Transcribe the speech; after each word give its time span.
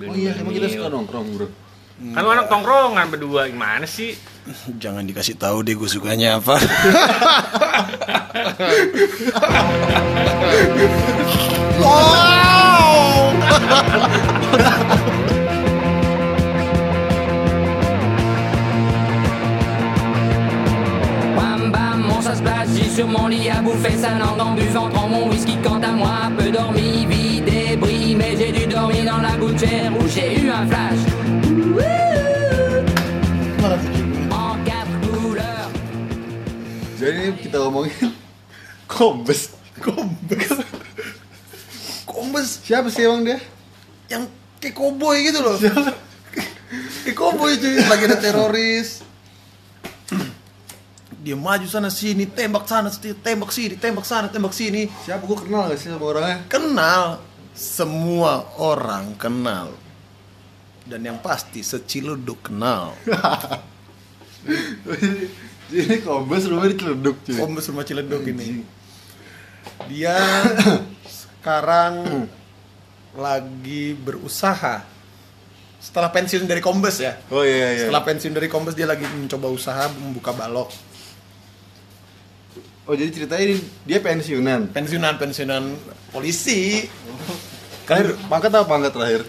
Oh 0.00 0.16
iya, 0.16 0.32
emang 0.40 0.56
kita 0.56 0.72
suka 0.72 0.88
nongkrong 0.88 1.28
bro. 1.36 1.46
Kan 2.00 2.24
lu 2.24 2.32
anak 2.32 2.48
tongkrongan 2.48 3.12
berdua 3.12 3.52
gimana 3.52 3.84
sih? 3.84 4.16
Jangan 4.82 5.04
dikasih 5.04 5.36
tahu 5.36 5.60
deh 5.60 5.76
gue 5.76 5.84
sukanya 5.84 6.40
apa. 6.40 6.56
J'ai 22.72 22.88
sur 22.88 23.08
mon 23.08 23.26
lit 23.28 23.50
à 23.50 23.60
bouffer 23.60 23.96
sa 23.96 24.10
langue 24.10 24.40
en 24.40 24.54
buvant 24.54 24.88
trop 24.90 25.08
mon 25.08 25.28
whisky. 25.28 25.56
Quant 25.62 25.80
à 25.82 25.92
moi, 25.92 26.30
peu 26.38 26.50
dormi, 26.50 27.06
vie 27.06 27.29
débris, 27.80 28.14
mais 28.16 28.36
j'ai 28.36 28.52
dû 28.52 28.66
dormir 28.66 29.04
dans 29.04 29.18
la 29.18 29.36
gouttière 29.36 29.92
où 29.98 30.08
j'ai 30.08 30.40
eu 30.40 30.50
un 30.50 30.66
flash. 30.66 30.98
En 34.30 34.56
quatre 34.64 34.96
couleurs. 35.02 35.70
Jadi 36.98 37.28
ini 37.28 37.36
kita 37.40 37.58
ngomongin 37.58 38.12
kombes. 38.86 39.50
Kombes. 39.80 40.52
Kombes 42.04 42.60
Siapa 42.64 42.90
sih 42.92 43.04
emang 43.08 43.24
dia? 43.24 43.40
yang 44.10 44.26
kayak 44.58 44.74
koboi 44.74 45.22
gitu 45.22 45.38
loh. 45.38 45.54
kayak 47.06 47.14
koboi 47.14 47.54
cuy, 47.56 47.78
lagi 47.78 48.04
ada 48.10 48.18
teroris. 48.18 49.06
Dia 51.20 51.36
maju 51.36 51.68
sana 51.68 51.92
sini, 51.92 52.26
tembak 52.26 52.66
sana 52.66 52.90
sini, 52.90 53.14
tembak 53.14 53.52
sini, 53.54 53.74
tembak 53.78 54.02
sana, 54.08 54.26
tembak 54.26 54.50
sini. 54.50 54.90
Siapa 55.06 55.22
gue 55.22 55.38
kenal 55.46 55.68
gak 55.70 55.78
sih 55.78 55.92
sama 55.92 56.10
orangnya? 56.10 56.42
Kenal, 56.50 57.20
semua 57.54 58.46
orang 58.58 59.14
kenal. 59.18 59.74
Dan 60.86 61.06
yang 61.06 61.18
pasti 61.22 61.62
seciluduk 61.62 62.50
kenal. 62.50 62.96
Ini 65.70 66.02
kombes 66.02 66.50
rumahnya 66.50 66.74
diceluduk 66.74 67.16
cuy. 67.22 67.38
Kombes 67.38 67.70
rumah 67.70 67.86
Ciledug 67.86 68.26
ini. 68.26 68.66
Dia 69.86 70.18
sekarang 71.06 72.26
lagi 73.14 73.94
berusaha. 73.94 74.82
Setelah 75.80 76.12
pensiun 76.12 76.44
dari 76.44 76.60
Kombes 76.60 77.00
ya. 77.00 77.16
Oh 77.32 77.46
iya 77.46 77.72
iya. 77.72 77.86
Setelah 77.86 78.02
pensiun 78.04 78.34
dari 78.34 78.50
Kombes 78.50 78.74
dia 78.76 78.84
lagi 78.84 79.06
mencoba 79.06 79.48
usaha 79.48 79.88
membuka 79.94 80.34
balok. 80.34 80.68
Oh 82.88 82.94
jadi 82.96 83.10
ceritanya 83.12 83.44
ini 83.52 83.56
dia 83.84 83.98
pensiunan. 84.00 84.72
Pensiunan 84.72 85.14
pensiunan 85.20 85.64
polisi. 86.14 86.88
Terakhir 87.84 88.16
pangkat 88.30 88.50
apa 88.54 88.66
pangkat 88.66 88.92
terakhir? 88.94 89.22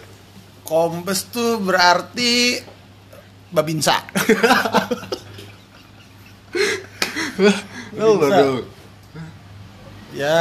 Kombes 0.64 1.28
tuh 1.28 1.60
berarti 1.60 2.62
babinsa. 3.52 4.06
Dong. 7.92 8.64
ya 10.16 10.40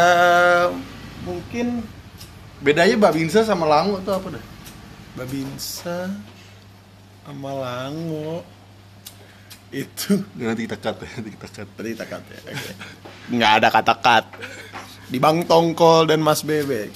mungkin 1.27 1.83
Bedanya 2.61 3.00
Babinsa 3.00 3.41
sama 3.41 3.64
Lango 3.64 3.98
tuh 4.05 4.12
apa 4.12 4.36
dah? 4.36 4.45
babinsa 5.19 6.06
sama 7.27 7.50
lango 7.50 8.47
itu 9.71 10.19
Nanti 10.35 10.67
kita 10.67 10.77
cut 10.79 10.97
ya, 11.03 11.09
nanti 11.19 11.31
kita 11.35 11.49
cut. 11.49 11.69
Tadi 11.79 11.89
kita 11.95 12.07
cut 12.07 12.25
ya. 12.27 12.39
oke. 12.51 12.73
Nggak 13.31 13.53
ada 13.63 13.69
kata 13.71 13.95
cut. 14.03 14.25
Di 15.11 15.19
Bang 15.19 15.43
Tongkol 15.47 16.11
dan 16.11 16.23
Mas 16.23 16.43
Bebek. 16.43 16.91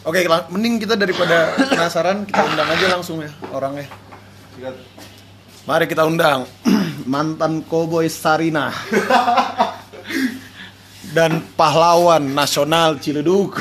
Oke, 0.00 0.24
lang- 0.24 0.48
mending 0.48 0.80
kita 0.80 0.96
daripada 0.96 1.52
penasaran, 1.68 2.24
kita 2.24 2.40
undang 2.40 2.68
aja 2.72 2.86
langsung 2.88 3.20
ya 3.20 3.28
orangnya. 3.52 3.84
Mari 5.68 5.84
kita 5.84 6.08
undang 6.08 6.48
mantan 7.04 7.60
koboi 7.64 8.08
Sarina 8.08 8.72
dan 11.12 11.44
pahlawan 11.52 12.32
nasional 12.32 12.96
Ciledug. 12.96 13.56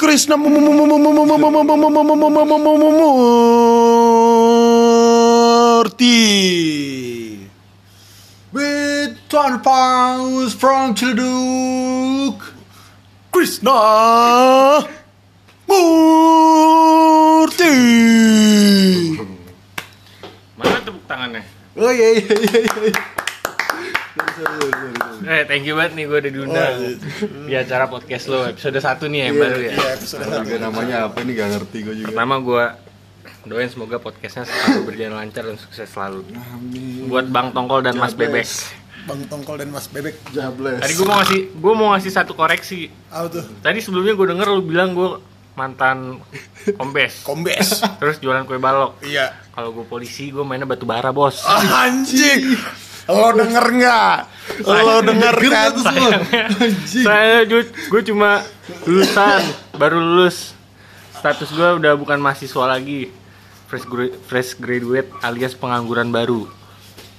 Krishna 0.00 0.36
Murti. 5.88 7.48
With 8.52 9.16
20 9.32 9.64
pounds 9.64 10.52
from 10.52 10.92
Ciledug. 10.94 12.44
Krishna 13.32 14.84
Murti. 15.64 15.96
Mana 20.60 20.76
tepuk 20.84 21.08
tangannya? 21.08 21.40
Oh 21.80 21.88
iya 21.88 22.20
iya 22.20 22.36
iya 22.36 22.60
iya. 22.68 22.92
Sorry. 24.36 24.68
Eh, 25.28 25.44
thank 25.48 25.64
you 25.64 25.72
banget 25.72 25.92
nih 25.96 26.04
gue 26.04 26.18
udah 26.20 26.32
diundang 26.32 26.74
di 27.48 27.54
acara 27.56 27.88
podcast 27.88 28.28
lo 28.28 28.44
episode 28.44 28.76
1 28.76 29.08
nih 29.08 29.20
yang 29.28 29.36
baru 29.40 29.60
ya. 29.60 29.72
Iya, 29.72 29.88
episode 29.96 30.20
Tahu 30.24 30.44
juga 30.44 30.58
namanya 30.68 31.08
apa 31.08 31.24
nih 31.24 31.32
gak 31.32 31.48
ngerti 31.56 31.78
gue 31.80 31.94
juga. 32.04 32.08
Pertama 32.12 32.36
gue 32.44 32.64
doain 33.48 33.68
semoga 33.72 33.96
podcastnya 33.96 34.44
selalu 34.44 34.92
berjalan 34.92 35.24
lancar 35.24 35.42
dan 35.48 35.56
sukses 35.56 35.88
selalu. 35.88 36.22
Amin. 36.36 37.08
Buat 37.08 37.32
Bang 37.32 37.56
Tongkol 37.56 37.80
dan 37.80 37.96
Mas 37.96 38.12
Bebek. 38.12 38.44
Bang 39.08 39.24
Tongkol 39.24 39.56
dan 39.64 39.72
Mas 39.72 39.88
Bebek. 39.88 40.20
Jables. 40.36 40.84
Tadi 40.84 40.92
gue 40.92 41.06
mau 41.08 41.16
ngasih 41.16 41.40
gue 41.56 41.72
mau 41.72 41.88
ngasih 41.96 42.12
satu 42.12 42.32
koreksi. 42.36 42.92
Apa 43.08 43.26
tuh? 43.32 43.44
Tadi 43.64 43.80
sebelumnya 43.80 44.12
gue 44.12 44.26
denger 44.36 44.46
lu 44.52 44.62
bilang 44.68 44.92
gue 44.92 45.16
mantan 45.56 46.20
kombes. 46.76 47.22
Kombes. 47.28 47.82
Terus 47.98 48.20
jualan 48.20 48.44
kue 48.44 48.60
balok. 48.60 49.00
Iya. 49.00 49.32
Kalau 49.56 49.72
gue 49.72 49.88
polisi 49.88 50.28
gue 50.28 50.44
mainnya 50.44 50.68
batu 50.68 50.84
bara 50.84 51.08
bos. 51.10 51.40
Anjing. 51.48 52.52
Lo 53.08 53.32
denger 53.32 53.64
nggak? 53.64 54.16
Lo 54.68 55.00
denger 55.00 55.36
kan? 55.48 55.72
Sayangnya, 55.80 56.44
saya 56.84 57.36
gue 57.48 58.02
cuma 58.04 58.44
lulusan 58.84 59.40
baru 59.80 59.96
lulus. 59.96 60.52
Status 61.16 61.48
gue 61.50 61.68
udah 61.80 61.96
bukan 61.96 62.20
mahasiswa 62.20 62.68
lagi. 62.68 63.08
Fresh 63.68 63.84
gra- 63.84 64.16
fresh 64.24 64.50
graduate 64.56 65.12
alias 65.20 65.52
pengangguran 65.52 66.08
baru. 66.08 66.48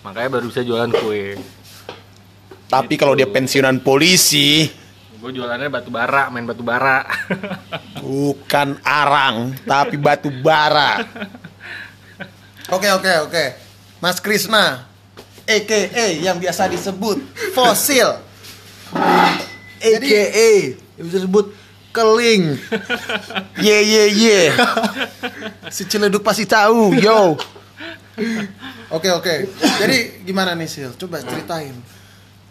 Makanya 0.01 0.29
baru 0.33 0.49
bisa 0.49 0.65
jualan 0.65 0.89
kue. 0.89 1.37
Tapi 2.69 2.93
kalau 2.97 3.13
dia 3.13 3.29
pensiunan 3.29 3.81
polisi, 3.81 4.65
Gue 5.19 5.35
jualannya 5.35 5.67
batu 5.67 5.91
bara, 5.91 6.31
main 6.31 6.47
batu 6.47 6.63
bara. 6.63 7.03
bukan 7.99 8.79
arang, 8.87 9.51
tapi 9.67 9.99
batu 9.99 10.31
bara. 10.31 11.03
Oke 12.71 12.87
oke 12.87 13.27
oke. 13.27 13.45
Mas 13.99 14.23
Krisna, 14.23 14.87
EKE 15.43 16.23
yang 16.23 16.39
biasa 16.39 16.71
disebut 16.71 17.19
fosil. 17.51 18.15
AKA 19.83 20.79
yang 20.95 21.05
bisa 21.11 21.17
disebut 21.19 21.51
keling. 21.89 22.57
Ye 23.59 23.77
ye 23.83 24.03
ye. 24.13 24.39
Si 25.73 25.85
Ciledug 25.85 26.23
pasti 26.23 26.45
tahu, 26.45 26.95
yo. 26.97 27.37
Oke 28.91 29.09
oke. 29.13 29.35
Jadi 29.57 30.25
gimana 30.25 30.57
nih 30.57 30.67
Sil? 30.67 30.91
Coba 30.97 31.21
ceritain. 31.23 31.73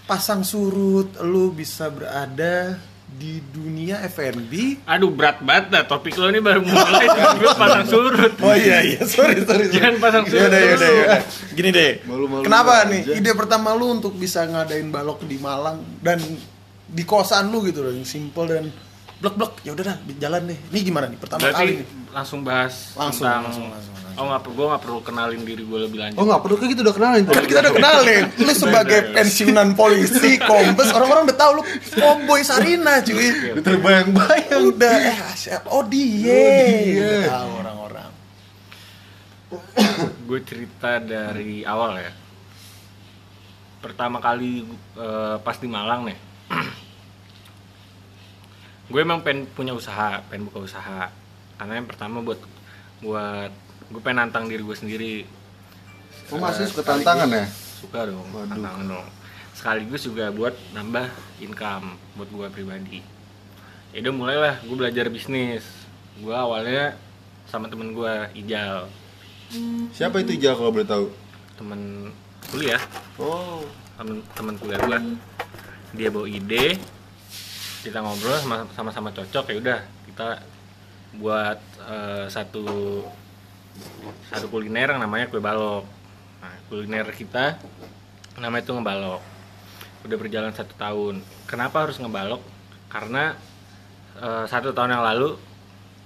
Pasang 0.08 0.40
surut, 0.40 1.20
lu 1.20 1.52
bisa 1.52 1.92
berada 1.92 2.80
di 3.08 3.40
dunia 3.40 4.04
FNB. 4.04 4.84
Aduh 4.84 5.12
berat 5.12 5.40
banget 5.40 5.72
dah 5.72 5.84
topik 5.88 6.12
lo 6.20 6.28
ini 6.28 6.44
baru 6.44 6.60
mulai 6.60 7.08
gue 7.40 7.52
pasang 7.56 7.84
surut. 7.88 8.32
Oh 8.44 8.52
iya 8.52 8.84
iya, 8.84 9.00
sorry 9.04 9.44
sorry. 9.44 9.68
sorry. 9.68 9.72
Jangan 9.72 9.94
pasang 9.96 10.24
surut 10.28 10.44
Yaudah, 10.48 10.60
yaudah, 10.60 10.90
yaudah. 10.92 11.22
Gini 11.56 11.68
deh. 11.72 11.92
Malu-malu 12.04 12.44
Kenapa 12.44 12.84
aja. 12.84 12.92
nih 12.92 13.00
ide 13.16 13.32
pertama 13.32 13.72
lu 13.72 13.96
untuk 13.96 14.12
bisa 14.12 14.44
ngadain 14.44 14.88
balok 14.92 15.24
di 15.24 15.36
Malang 15.40 15.80
dan 16.04 16.20
di 16.88 17.04
kosan 17.04 17.52
lu 17.52 17.64
gitu 17.68 17.84
loh, 17.84 17.92
yang 17.92 18.08
simple 18.08 18.48
dan 18.48 18.68
blek-blek. 19.18 19.52
Ya 19.66 19.70
udah 19.74 19.84
dah, 19.84 19.96
jalan 20.18 20.42
deh. 20.46 20.58
Ini 20.70 20.78
gimana 20.82 21.06
nih 21.10 21.18
pertama 21.18 21.40
kali 21.42 21.52
Berarti 21.52 21.66
nih? 21.74 21.86
langsung 22.14 22.40
bahas 22.42 22.74
Langsung, 22.94 23.26
tentang 23.26 23.42
langsung, 23.50 23.66
langsung, 23.70 23.94
langsung. 23.98 24.16
Oh 24.18 24.26
nggak, 24.26 24.40
gue 24.50 24.66
nggak 24.66 24.82
perlu 24.82 24.98
kenalin 25.06 25.40
diri 25.46 25.62
gue 25.62 25.78
lebih 25.78 25.98
lanjut. 26.02 26.18
Oh 26.18 26.24
nggak 26.26 26.40
perlu 26.42 26.54
kayak 26.58 26.70
gitu 26.74 26.82
udah 26.82 26.96
kenalin 26.98 27.22
Kan 27.22 27.44
kita 27.46 27.60
udah 27.62 27.74
kenalin, 27.78 28.22
lu 28.46 28.52
sebagai 28.52 29.00
pensiunan 29.14 29.68
polisi, 29.78 30.30
kombes, 30.42 30.90
orang-orang 30.90 31.22
udah 31.30 31.38
tahu 31.38 31.50
lu 31.58 31.62
cowboy 31.94 32.40
Sarina 32.42 32.98
cuy. 32.98 33.54
Udah 33.54 33.62
terbayang-bayang. 33.62 34.62
Udah, 34.74 34.94
eh 35.14 35.18
siapa? 35.38 35.70
Oh 35.70 35.86
dia. 35.86 36.18
dia. 36.26 36.98
Udah 36.98 37.30
tahu 37.30 37.50
orang-orang. 37.62 38.10
gue 40.28 40.40
cerita 40.44 40.98
dari 40.98 41.62
awal 41.62 41.96
ya 41.96 42.12
pertama 43.78 44.18
kali 44.18 44.66
eh, 44.98 45.36
pas 45.38 45.56
di 45.56 45.68
Malang 45.70 46.10
nih 46.10 46.18
gue 48.88 49.00
emang 49.04 49.20
pengen 49.20 49.44
punya 49.52 49.76
usaha 49.76 50.24
pengen 50.32 50.48
buka 50.48 50.64
usaha. 50.64 51.12
Karena 51.60 51.72
yang 51.76 51.88
pertama 51.88 52.24
buat 52.24 52.40
buat 53.04 53.52
gue 53.92 54.00
pengen 54.00 54.24
nantang 54.26 54.48
diri 54.48 54.64
gue 54.64 54.76
sendiri. 54.76 55.14
Oh 56.32 56.36
masih 56.36 56.68
suka 56.68 56.84
tantangan 56.84 57.28
ya? 57.32 57.46
suka 57.78 58.10
dong 58.10 58.26
Waduh. 58.34 58.50
tantangan 58.52 58.84
dong. 58.84 59.06
Sekaligus 59.54 60.02
juga 60.02 60.34
buat 60.34 60.54
nambah 60.74 61.06
income 61.38 61.94
buat 62.18 62.28
gue 62.28 62.46
pribadi. 62.50 62.98
Ya 63.94 64.04
udah 64.04 64.14
mulailah 64.14 64.54
gue 64.64 64.76
belajar 64.76 65.06
bisnis. 65.08 65.64
Gue 66.18 66.34
awalnya 66.34 66.98
sama 67.48 67.70
temen 67.70 67.94
gue 67.94 68.14
Ijal. 68.36 68.90
Siapa 69.94 70.20
itu 70.20 70.36
Ijal 70.36 70.58
kalau 70.58 70.74
boleh 70.74 70.88
tahu? 70.88 71.06
temen 71.58 72.12
kuliah. 72.54 72.78
Oh. 73.18 73.66
temen 73.98 74.22
temen 74.36 74.54
kuliah 74.62 74.78
gue. 74.78 74.98
Dia 75.98 76.08
bawa 76.12 76.28
ide 76.30 76.78
kita 77.84 78.02
ngobrol 78.02 78.38
sama- 78.42 78.68
sama-sama 78.74 79.08
cocok 79.14 79.44
ya 79.52 79.56
udah 79.62 79.78
kita 80.10 80.28
buat 81.18 81.58
eh, 81.88 82.26
satu 82.28 82.66
satu 84.28 84.46
kuliner 84.50 84.90
yang 84.90 85.00
namanya 85.00 85.30
kue 85.30 85.38
balok. 85.38 85.86
Nah, 86.42 86.54
kuliner 86.68 87.06
kita 87.14 87.56
namanya 88.38 88.62
itu 88.66 88.72
ngebalok. 88.74 89.22
Udah 90.06 90.16
berjalan 90.18 90.52
satu 90.54 90.74
tahun. 90.78 91.22
Kenapa 91.46 91.86
harus 91.86 91.98
ngebalok? 92.02 92.42
Karena 92.90 93.38
eh, 94.18 94.44
satu 94.50 94.74
tahun 94.74 94.98
yang 94.98 95.04
lalu 95.06 95.38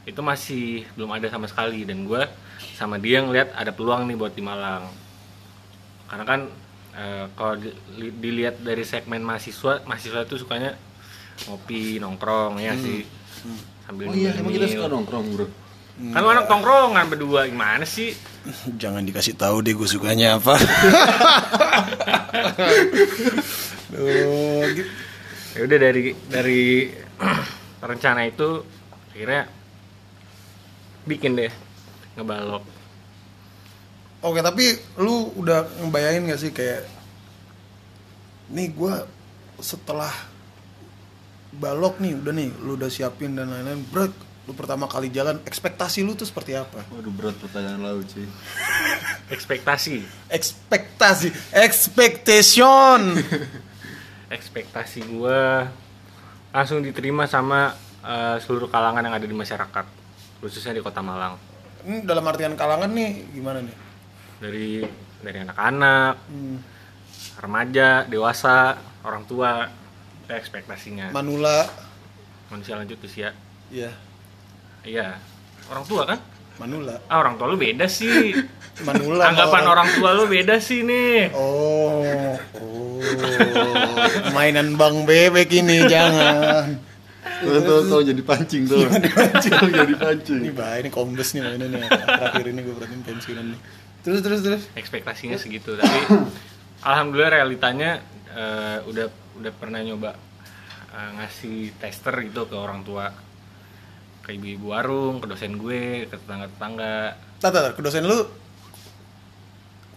itu 0.04 0.18
masih 0.20 0.84
belum 0.98 1.14
ada 1.14 1.30
sama 1.30 1.46
sekali 1.46 1.86
dan 1.86 2.02
gue 2.04 2.22
sama 2.74 2.98
dia 2.98 3.22
ngeliat 3.22 3.54
ada 3.54 3.70
peluang 3.70 4.04
nih 4.10 4.16
buat 4.18 4.34
di 4.34 4.42
Malang. 4.44 4.86
Karena 6.10 6.24
kan 6.28 6.40
eh, 6.92 7.24
kalau 7.32 7.54
di- 7.56 7.74
li- 7.96 8.14
dilihat 8.20 8.60
dari 8.60 8.84
segmen 8.84 9.24
mahasiswa 9.24 9.80
mahasiswa 9.88 10.28
itu 10.28 10.36
sukanya 10.44 10.76
ngopi 11.48 11.98
nongkrong 11.98 12.60
ya 12.60 12.72
sih 12.76 13.02
sambil 13.82 14.08
Oh 14.08 14.14
iya, 14.14 14.30
emang 14.38 14.52
kita 14.54 14.66
suka 14.70 14.86
nongkrong, 14.86 15.26
Bro. 15.34 15.46
kan 15.92 16.20
lu 16.24 16.28
anak 16.30 16.46
tongkrongan 16.48 17.04
berdua 17.06 17.46
gimana 17.46 17.84
sih 17.84 18.14
Jangan 18.82 19.04
dikasih 19.04 19.34
tahu 19.38 19.62
deh 19.62 19.74
gue 19.76 19.86
sukanya 19.86 20.38
apa. 20.40 20.54
Duh, 23.92 24.64
gitu. 24.72 24.90
ya 25.52 25.60
udah 25.68 25.78
dari 25.78 26.02
dari 26.26 26.62
rencana 27.84 28.24
itu 28.24 28.64
akhirnya 29.12 29.46
bikin 31.04 31.36
deh 31.36 31.52
ngebalok 32.16 32.64
Oke, 34.22 34.38
tapi 34.38 34.70
lu 35.02 35.34
udah 35.34 35.66
ngebayangin 35.82 36.30
gak 36.30 36.38
sih 36.38 36.54
kayak 36.54 36.86
nih 38.54 38.70
gua 38.70 39.02
setelah 39.58 40.14
balok 41.52 42.00
nih 42.00 42.16
udah 42.16 42.32
nih 42.32 42.48
lu 42.64 42.80
udah 42.80 42.88
siapin 42.88 43.36
dan 43.36 43.52
lain-lain. 43.52 43.84
Bro 43.92 44.08
lu 44.42 44.52
pertama 44.58 44.90
kali 44.90 45.06
jalan 45.06 45.38
ekspektasi 45.46 46.02
lu 46.02 46.18
tuh 46.18 46.26
seperti 46.26 46.58
apa? 46.58 46.82
Waduh, 46.90 47.14
berat 47.14 47.38
pertanyaan 47.38 47.78
laut, 47.78 48.02
cuy. 48.10 48.26
ekspektasi? 49.34 50.02
Ekspektasi 50.26 51.28
expectation 51.54 53.22
ekspektasi 54.36 54.98
gua 55.06 55.70
langsung 56.50 56.82
diterima 56.82 57.30
sama 57.30 57.70
eh, 58.02 58.36
seluruh 58.42 58.66
kalangan 58.66 59.04
yang 59.06 59.14
ada 59.14 59.26
di 59.28 59.36
masyarakat 59.36 59.86
khususnya 60.42 60.74
di 60.74 60.82
kota 60.82 60.98
Malang. 61.04 61.38
Ini 61.86 62.02
dalam 62.02 62.26
artian 62.26 62.58
kalangan 62.58 62.90
nih 62.90 63.30
gimana 63.30 63.62
nih? 63.62 63.76
Dari 64.42 64.68
dari 65.22 65.38
anak-anak 65.38 66.14
Hmm, 66.26 66.58
remaja 67.38 68.10
dewasa 68.10 68.74
orang 69.06 69.22
tua 69.22 69.70
ekspektasinya. 70.28 71.10
Manula. 71.10 71.66
Manusia 72.52 72.76
lanjut 72.76 73.00
usia 73.02 73.32
ya. 73.72 73.90
Iya. 74.84 75.16
Orang 75.72 75.88
tua 75.88 76.04
kan? 76.04 76.18
Manula. 76.60 77.00
Ah 77.08 77.24
orang 77.24 77.40
tua 77.40 77.48
lu 77.48 77.56
beda 77.56 77.88
sih. 77.88 78.36
Manula. 78.88 79.32
Anggapan 79.32 79.64
orang 79.64 79.88
tua 79.96 80.10
lu 80.12 80.28
beda 80.28 80.60
sih 80.60 80.84
nih. 80.84 81.32
Oh 81.32 82.04
oh. 82.60 83.00
Mainan 84.36 84.76
bang 84.76 84.96
bebek 85.08 85.50
ini 85.56 85.88
jangan. 85.88 86.76
Tuh, 87.42 87.58
tuh, 87.58 87.80
tuh, 87.90 88.00
jadi 88.06 88.22
pancing 88.22 88.70
tuh. 88.70 88.86
Tuh, 88.86 89.70
jadi 89.70 89.94
pancing. 89.98 90.46
ini 90.46 90.50
bahaya 90.54 90.78
ini 90.86 90.90
kombes 90.94 91.34
nih 91.34 91.42
mainan 91.42 91.74
nih 91.74 91.90
terakhir 91.90 92.46
ini 92.46 92.60
gue 92.62 92.74
perhatiin 92.78 93.02
pensiunan 93.02 93.46
nih 93.50 93.60
terus 94.02 94.20
terus 94.22 94.40
terus. 94.42 94.62
Ekspektasinya 94.74 95.38
segitu 95.38 95.78
tapi 95.78 95.98
alhamdulillah 96.82 97.32
realitanya 97.42 98.02
eh, 98.34 98.78
udah 98.86 99.06
udah 99.38 99.52
pernah 99.56 99.80
nyoba 99.80 100.16
eh, 100.92 101.10
ngasih 101.20 101.76
tester 101.80 102.14
gitu 102.24 102.48
ke 102.48 102.56
orang 102.56 102.84
tua. 102.84 103.08
Ke 104.22 104.38
ibu-ibu 104.38 104.70
warung 104.70 105.18
ke 105.18 105.26
dosen 105.26 105.58
gue 105.58 106.06
ke 106.06 106.14
tetangga-tetangga. 106.14 107.18
Tata, 107.42 107.74
ke 107.74 107.80
dosen 107.82 108.06
lu? 108.06 108.22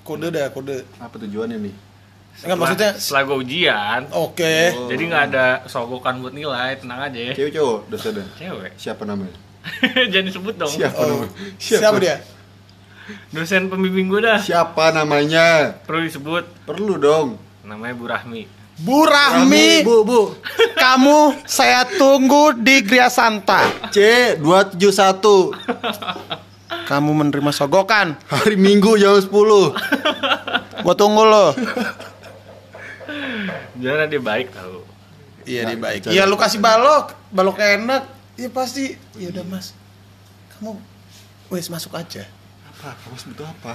Kode 0.05 0.33
dah 0.33 0.49
kode. 0.49 0.85
Apa 1.01 1.15
tujuannya 1.21 1.59
nih? 1.61 1.75
enggak 2.35 2.59
maksudnya 2.59 2.91
setelah 2.99 3.21
gue 3.31 3.37
ujian 3.47 4.01
oke. 4.11 4.55
Jadi 4.91 5.03
nggak 5.07 5.23
ada 5.31 5.63
sogokan 5.71 6.19
buat 6.19 6.35
nilai 6.35 6.75
tenang 6.75 7.07
aja. 7.07 7.31
Ya 7.31 7.31
Cewek 7.31 7.55
cowok 7.55 7.79
dosennya? 7.87 8.27
cewek. 8.35 8.71
Siapa 8.75 9.07
namanya? 9.07 9.35
jangan 10.11 10.25
disebut 10.27 10.55
dong. 10.59 10.73
Siapa 10.75 10.99
oh, 10.99 11.07
namanya? 11.07 11.31
siapa? 11.63 11.97
Dia? 12.03 12.17
Dosen 13.31 13.71
pembimbing 13.71 14.11
gue 14.11 14.19
dah. 14.19 14.43
Siapa 14.43 14.91
namanya? 14.91 15.79
perlu 15.87 16.03
disebut. 16.03 16.43
Perlu 16.67 16.99
dong. 16.99 17.39
namanya 17.65 17.97
Bu 17.97 18.05
Rahmi 18.05 18.45
Bu 18.75 19.07
Rahmi 19.07 19.87
Bu, 19.87 20.03
Bu. 20.03 20.21
kamu 20.83 21.47
saya 21.47 21.87
tunggu 21.87 22.51
di 22.59 22.83
Gria 22.83 23.07
Santa. 23.07 23.63
C 23.87 24.35
271 24.43 25.55
kamu 26.83 27.11
menerima 27.15 27.51
sogokan. 27.55 28.19
Hari 28.27 28.59
Minggu 28.59 28.99
jam 28.99 29.15
10. 29.15 29.31
gua 30.83 30.93
tunggu 30.93 31.23
lo. 31.23 31.55
Jangan 33.79 34.11
dia 34.11 34.21
baik 34.21 34.51
tau. 34.51 34.83
Iya 35.45 35.61
dia 35.65 35.77
Nah, 35.77 35.81
baik. 35.81 35.99
iya 36.11 36.23
lu 36.27 36.35
kasih 36.35 36.59
balok. 36.59 37.15
Balok 37.31 37.55
enak. 37.57 38.03
Iya 38.35 38.51
pasti. 38.51 38.91
Ya 39.15 39.31
udah 39.31 39.45
mas. 39.47 39.71
Kamu 40.51 40.75
wes 41.47 41.71
masuk 41.71 41.95
aja. 41.95 42.27
Apa? 42.75 42.91
Kamu 42.91 43.15
butuh 43.31 43.47
apa? 43.47 43.73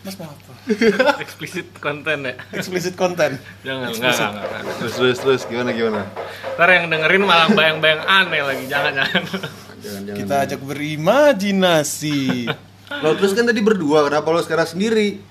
Mas 0.00 0.16
mau 0.16 0.26
apa 0.26 0.52
eksplisit 1.24 1.68
konten 1.76 2.24
ya 2.24 2.34
explicit 2.52 2.96
content 2.96 3.36
jangan 3.60 3.92
enggak 3.92 4.16
enggak, 4.16 4.44
enggak. 4.48 4.74
Terus 4.80 4.94
terus 4.96 5.18
terus 5.18 5.42
gimana 5.44 5.70
gimana? 5.70 6.02
ntar 6.56 6.68
yang 6.70 6.88
dengerin 6.88 7.22
malah 7.22 7.48
bayang-bayang 7.50 8.00
aneh 8.02 8.40
lagi 8.40 8.64
jangan 8.66 8.92
jangan 8.96 9.22
Jangan 9.80 10.00
jangan. 10.04 10.18
kita 10.20 10.34
ajak 10.44 10.60
berimajinasi 10.60 12.20
Lo 13.00 13.14
terus 13.14 13.32
kan 13.32 13.46
tadi 13.46 13.62
berdua, 13.62 14.02
kenapa 14.02 14.28
lo 14.28 14.42
sekarang 14.42 14.66
sendiri? 14.66 15.22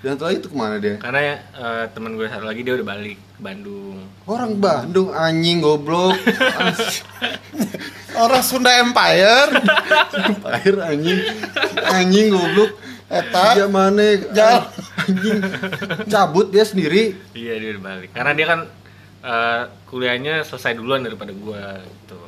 Dan 0.00 0.16
setelah 0.16 0.32
itu 0.32 0.48
ke 0.48 0.56
mana 0.56 0.80
dia? 0.80 0.96
karena 0.96 1.20
ya 1.20 1.36
eh, 1.54 1.84
teman 1.92 2.16
gue 2.16 2.24
satu 2.24 2.42
lagi 2.42 2.64
dia 2.64 2.74
udah 2.74 2.82
balik 2.82 3.14
ke 3.14 3.38
Bandung 3.38 4.02
Orang 4.24 4.56
Bandung 4.56 5.12
anjing 5.12 5.60
goblok. 5.60 6.16
orang 8.22 8.42
Sunda 8.42 8.82
Empire 8.82 9.62
Akhir 10.42 10.74
anjing. 10.80 11.20
Anjing 11.84 12.26
goblok. 12.32 12.80
Eta. 13.12 13.44
Dia 13.60 13.68
mana? 13.68 14.16
Jal. 14.32 14.72
Anjing. 15.04 15.40
Cabut 16.08 16.48
dia 16.48 16.64
sendiri. 16.64 17.12
iya 17.36 17.60
dia 17.60 17.76
udah 17.76 17.82
balik 17.84 18.10
karena 18.16 18.32
dia 18.32 18.46
kan 18.48 18.60
eh, 19.20 19.62
kuliahnya 19.92 20.34
selesai 20.48 20.78
duluan 20.80 21.04
daripada 21.04 21.30
gue 21.36 21.62
gitu 21.84 22.18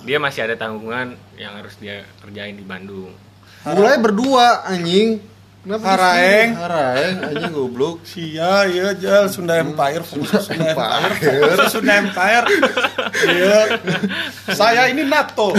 dia 0.00 0.16
masih 0.16 0.48
ada 0.48 0.56
tanggungan 0.56 1.12
yang 1.36 1.52
harus 1.60 1.76
dia 1.76 2.08
kerjain 2.24 2.56
di 2.56 2.64
Bandung 2.64 3.12
Mulai 3.60 4.00
berdua 4.00 4.64
anjing. 4.64 5.20
Kenapa 5.60 5.92
Haraeng. 5.92 6.56
Haraeng 6.56 7.16
anjing 7.20 7.52
goblok. 7.52 8.00
Sia, 8.08 8.64
iya 8.64 8.96
Jal, 8.96 9.28
Sunda 9.28 9.60
Empire, 9.60 10.00
Sunda, 10.00 10.40
Sunda 10.40 10.72
Empire, 10.72 11.12
Empire. 11.12 11.68
Sunda 11.68 11.92
Empire. 12.00 12.46
Iya. 13.20 13.60
Saya 14.56 14.88
ini 14.88 15.04
NATO. 15.04 15.52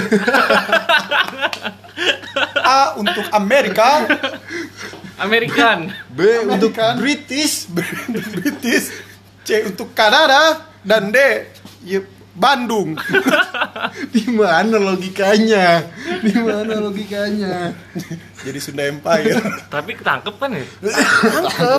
A 2.58 2.98
untuk 2.98 3.22
Amerika, 3.30 4.10
Amerikan 5.22 5.94
B 6.10 6.20
untuk 6.44 6.74
American. 6.74 6.94
British. 6.98 7.66
B 7.68 7.78
untuk 8.08 8.26
British, 8.34 8.86
C 9.42 9.50
untuk 9.64 9.94
Kanada, 9.94 10.66
dan 10.82 11.10
D 11.10 11.18
ya, 11.82 12.02
Bandung. 12.32 12.96
Di 14.14 14.24
mana 14.28 14.76
logikanya? 14.76 15.84
Di 16.20 16.34
mana 16.36 16.80
logikanya? 16.80 17.76
Jadi 18.42 18.58
Sunda 18.58 18.82
Empire. 18.84 19.38
tapi 19.68 19.94
ketangkep 19.94 20.34
kan 20.34 20.50
ya 20.50 20.66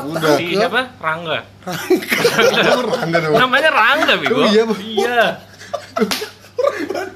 Udah. 0.07 0.39
si 0.39 0.55
siapa 0.55 0.95
Rangga 0.97 1.43
Rangga 1.67 3.19
namanya. 3.19 3.39
namanya 3.43 3.71
Rangga 3.75 4.15
bego 4.15 4.39
Oh, 4.39 4.47
iya, 4.47 4.63
iya 4.79 5.21
Bukan, 6.55 7.07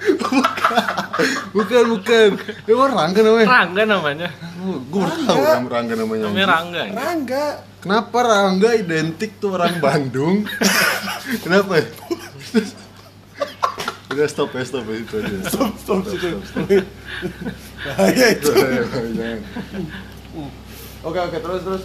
bukan. 1.52 2.30
Emang 2.66 2.90
Rangga 2.92 3.20
namanya? 3.20 3.46
Rangga 3.48 3.82
namanya 3.84 4.28
Oh, 4.58 4.82
gue 4.82 5.00
baru 5.00 5.14
tahu 5.22 5.38
nama 5.38 5.68
Rangga 5.70 5.94
namanya. 5.94 6.22
namanya 6.26 6.46
Rangga 6.46 6.82
Rangga. 6.90 7.44
Kenapa 7.80 8.18
Rangga 8.18 8.70
identik 8.74 9.38
tuh 9.38 9.54
orang 9.54 9.78
Bandung? 9.78 10.42
Kenapa? 11.44 11.78
ya? 11.78 11.86
Udah 14.06 14.26
stop 14.26 14.50
ya, 14.50 14.62
stop 14.64 14.86
ya 14.86 14.96
itu 14.96 15.14
aja. 15.18 15.36
Stop, 15.46 15.72
stop, 15.76 16.00
stop. 16.02 16.40
Bahaya 17.84 18.26
itu. 18.32 18.50
Oke 21.02 21.18
oke 21.20 21.36
terus 21.36 21.62
terus. 21.62 21.82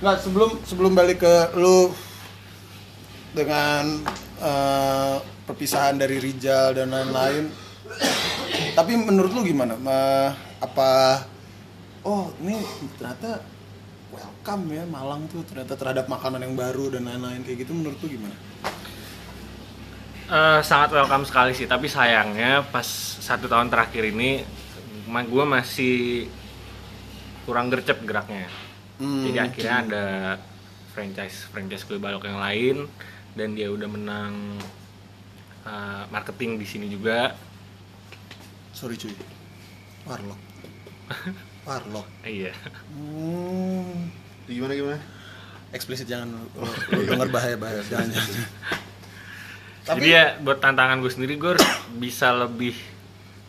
Nggak 0.00 0.16
sebelum 0.20 0.50
sebelum 0.64 0.92
balik 0.92 1.22
ke 1.22 1.34
lu 1.54 1.94
dengan 3.30 4.02
eh, 4.38 5.14
perpisahan 5.44 5.94
dari 5.94 6.18
Rijal 6.18 6.74
dan 6.74 6.90
lain-lain. 6.90 7.63
Tapi 8.74 8.92
menurut 8.98 9.30
lu 9.30 9.40
gimana? 9.46 9.78
Ma- 9.78 10.34
apa 10.58 11.20
oh 12.04 12.32
ini 12.40 12.56
ternyata 12.96 13.44
welcome 14.08 14.64
ya 14.72 14.84
Malang 14.88 15.28
tuh 15.28 15.44
ternyata 15.44 15.76
terhadap 15.76 16.08
makanan 16.08 16.40
yang 16.40 16.54
baru 16.56 16.88
dan 16.88 17.04
lain-lain 17.04 17.44
kayak 17.44 17.68
gitu 17.68 17.72
menurut 17.76 17.98
lu 18.00 18.08
gimana? 18.16 18.36
Eh, 20.24 20.60
sangat 20.64 20.96
welcome 20.96 21.28
sekali 21.28 21.52
sih 21.52 21.68
tapi 21.68 21.84
sayangnya 21.84 22.64
pas 22.64 22.86
satu 23.20 23.44
tahun 23.44 23.68
terakhir 23.68 24.08
ini 24.08 24.40
gue 25.04 25.44
masih 25.44 26.26
kurang 27.44 27.68
gercep 27.68 28.00
geraknya 28.02 28.48
Hmm, 28.94 29.26
jadi 29.26 29.50
akhirnya 29.50 29.76
ada 29.82 30.06
franchise 30.94 31.50
franchise 31.50 31.82
kue 31.82 31.98
balok 31.98 32.30
yang 32.30 32.38
lain 32.38 32.86
dan 33.34 33.58
dia 33.58 33.66
udah 33.66 33.90
menang 33.90 34.54
eh, 35.66 36.02
marketing 36.14 36.62
di 36.62 36.66
sini 36.66 36.86
juga 36.86 37.34
Sorry 38.74 38.98
cuy. 38.98 39.14
Warlock. 40.04 40.40
Warlock. 41.66 42.06
iya 42.26 42.52
Hmm. 42.92 44.10
Gimana 44.44 44.74
gimana? 44.74 44.98
Eksplisit 45.72 46.06
jangan 46.06 46.36
denger 46.90 47.28
bahaya 47.30 47.56
bahaya 47.56 47.80
jangan 47.86 48.10
jangan. 48.12 48.46
Tapi 49.84 50.00
jadi 50.00 50.10
ya 50.10 50.24
buat 50.40 50.58
tantangan 50.58 51.00
gue 51.00 51.12
sendiri 51.12 51.34
gue 51.36 51.50
harus 51.56 51.68
bisa 51.96 52.34
lebih 52.34 52.74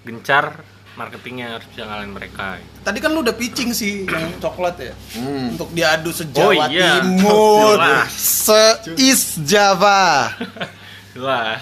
gencar 0.03 0.61
marketingnya 0.95 1.59
harus 1.59 1.67
bisa 1.75 1.83
ngalahin 1.83 2.15
mereka 2.15 2.55
tadi 2.79 3.03
kan 3.03 3.11
lu 3.11 3.19
udah 3.19 3.35
pitching 3.35 3.75
sih 3.75 4.07
yang 4.07 4.31
coklat 4.39 4.79
ya. 4.79 4.93
Hmm. 5.19 5.51
Untuk 5.57 5.75
diadu 5.75 6.11
sejawa 6.15 6.55
Oh, 6.55 6.71
iya. 6.71 7.03
Timur, 7.03 7.75
Jelas. 7.75 8.11
se-East 8.15 9.43
Java. 9.43 10.31
lah 11.25 11.59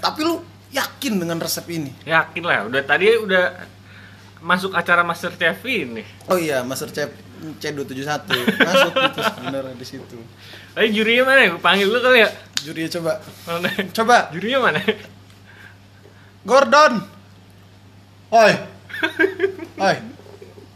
Tapi 0.00 0.20
lu 0.24 0.40
yakin 0.72 1.12
dengan 1.16 1.38
resep 1.40 1.66
ini? 1.72 1.90
yakin 2.04 2.42
lah 2.44 2.68
udah 2.68 2.82
tadi 2.84 3.08
udah 3.16 3.44
masuk 4.38 4.70
acara 4.76 5.02
Master 5.02 5.34
Chef 5.34 5.58
ini 5.66 6.04
Oh 6.30 6.38
iya, 6.38 6.62
Master 6.62 6.90
Chef 6.94 7.10
C271 7.38 8.26
masuk 8.58 8.92
itu 8.98 9.20
sebenarnya 9.22 9.74
di 9.78 9.86
situ. 9.86 10.18
Tapi 10.74 10.90
jurinya 10.90 11.22
mana 11.30 11.40
ya? 11.46 11.48
Gue 11.54 11.62
panggil 11.62 11.86
lu 11.86 11.98
kali 12.02 12.26
ya. 12.26 12.30
Juri 12.66 12.90
coba. 12.90 13.22
Mana? 13.46 13.70
Coba 13.94 14.16
Jurinya 14.34 14.58
mana? 14.58 14.82
Gordon. 16.42 16.92
Oi. 18.34 18.52
Oi. 19.86 19.96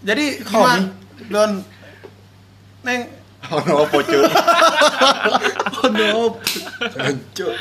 Jadi 0.06 0.24
gimana? 0.46 0.86
Don 1.26 1.52
Neng 2.82 3.00
Oh 3.50 3.58
no, 3.66 3.82
poco. 3.90 4.22
oh 5.82 5.88
no. 5.90 6.38
Jancuk. 6.94 7.54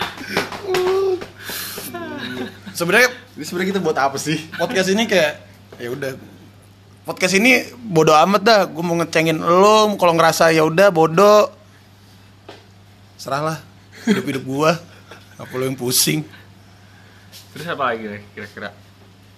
Sebenarnya 2.74 3.10
Ini 3.32 3.44
sebenarnya 3.44 3.70
kita 3.72 3.82
buat 3.82 3.96
apa 3.96 4.18
sih? 4.18 4.38
podcast 4.54 4.90
ini 4.90 5.04
kayak 5.06 5.34
ya 5.78 5.90
udah 5.90 6.12
podcast 7.02 7.34
ini 7.34 7.52
bodoh 7.74 8.14
amat 8.14 8.42
dah 8.42 8.62
gue 8.66 8.80
mau 8.80 8.94
ngecengin 8.96 9.38
lo 9.38 9.96
kalau 9.96 10.14
ngerasa 10.14 10.50
ya 10.50 10.62
udah 10.62 10.88
bodoh 10.90 11.50
serahlah 13.16 13.58
hidup 14.04 14.26
hidup 14.26 14.44
gua 14.44 14.72
apa 15.36 15.54
lo 15.54 15.64
yang 15.64 15.76
pusing 15.76 16.22
Terus 17.52 17.68
apa 17.68 17.92
lagi 17.92 18.08
kira-kira? 18.32 18.72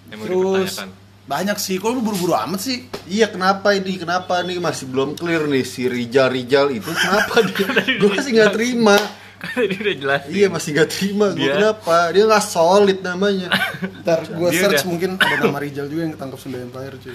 Yang 0.06 0.18
mau 0.18 0.24
terus 0.24 0.70
dipertanyakan? 0.70 0.88
banyak 1.24 1.56
sih 1.56 1.74
kok 1.76 1.88
lu 1.88 1.98
buru-buru 1.98 2.36
amat 2.36 2.60
sih 2.60 2.84
Iya 3.04 3.26
kenapa 3.26 3.72
ini 3.72 3.96
kenapa 3.96 4.38
nih 4.40 4.60
masih 4.60 4.86
belum 4.86 5.16
clear 5.16 5.44
nih 5.44 5.64
si 5.64 5.88
Rijal 5.88 6.28
Rijal 6.28 6.68
itu 6.70 6.86
kenapa 6.86 7.42
dia? 7.42 7.64
Gue 8.00 8.08
masih 8.12 8.30
nggak 8.30 8.52
terima. 8.52 8.96
Tadi 9.46 9.74
udah 9.76 9.96
jelas. 9.96 10.20
Iya 10.26 10.46
masih 10.48 10.68
nggak 10.72 10.88
terima. 10.88 11.26
Gue 11.30 11.50
kenapa? 11.50 11.96
Dia 12.10 12.24
nggak 12.24 12.44
solid 12.44 12.98
namanya. 13.00 13.48
ntar 14.00 14.24
gue 14.24 14.48
search 14.50 14.80
udah- 14.80 14.88
mungkin 14.88 15.10
ada 15.16 15.36
nama 15.42 15.60
Rijal 15.64 15.86
juga 15.86 16.02
yang 16.02 16.12
ketangkap 16.12 16.38
Sunda 16.38 16.58
Empire 16.58 16.94
cuy 16.96 17.14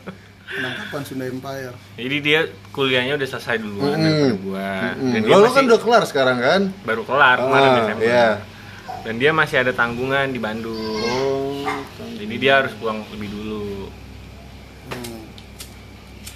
penangkapan 0.54 1.02
Sunda 1.02 1.24
Empire 1.26 1.74
Jadi 1.96 2.16
dia 2.20 2.40
kuliahnya 2.70 3.16
udah 3.16 3.26
selesai 3.26 3.56
duluan 3.58 3.90
Mm. 3.92 4.04
daripada 4.04 4.36
gua. 4.38 4.70
Hmm. 4.92 5.10
Dan 5.10 5.20
dia 5.20 5.30
Lo, 5.30 5.34
lo 5.34 5.42
masih 5.42 5.54
kan 5.54 5.64
udah 5.64 5.80
kelar 5.80 6.02
sekarang 6.04 6.36
kan? 6.38 6.60
baru 6.82 7.02
kelar 7.02 7.36
kemarin 7.40 7.66
Ah, 7.66 7.76
Desember. 7.76 8.04
iya. 8.04 8.28
Dan 9.02 9.14
dia 9.16 9.30
masih 9.30 9.56
ada 9.58 9.72
tanggungan 9.72 10.26
di 10.26 10.38
Bandung. 10.38 10.78
Oh. 11.02 11.66
Jadi 12.14 12.34
dia 12.36 12.52
harus 12.56 12.72
pulang 12.74 13.02
lebih 13.10 13.28
dulu. 13.28 13.90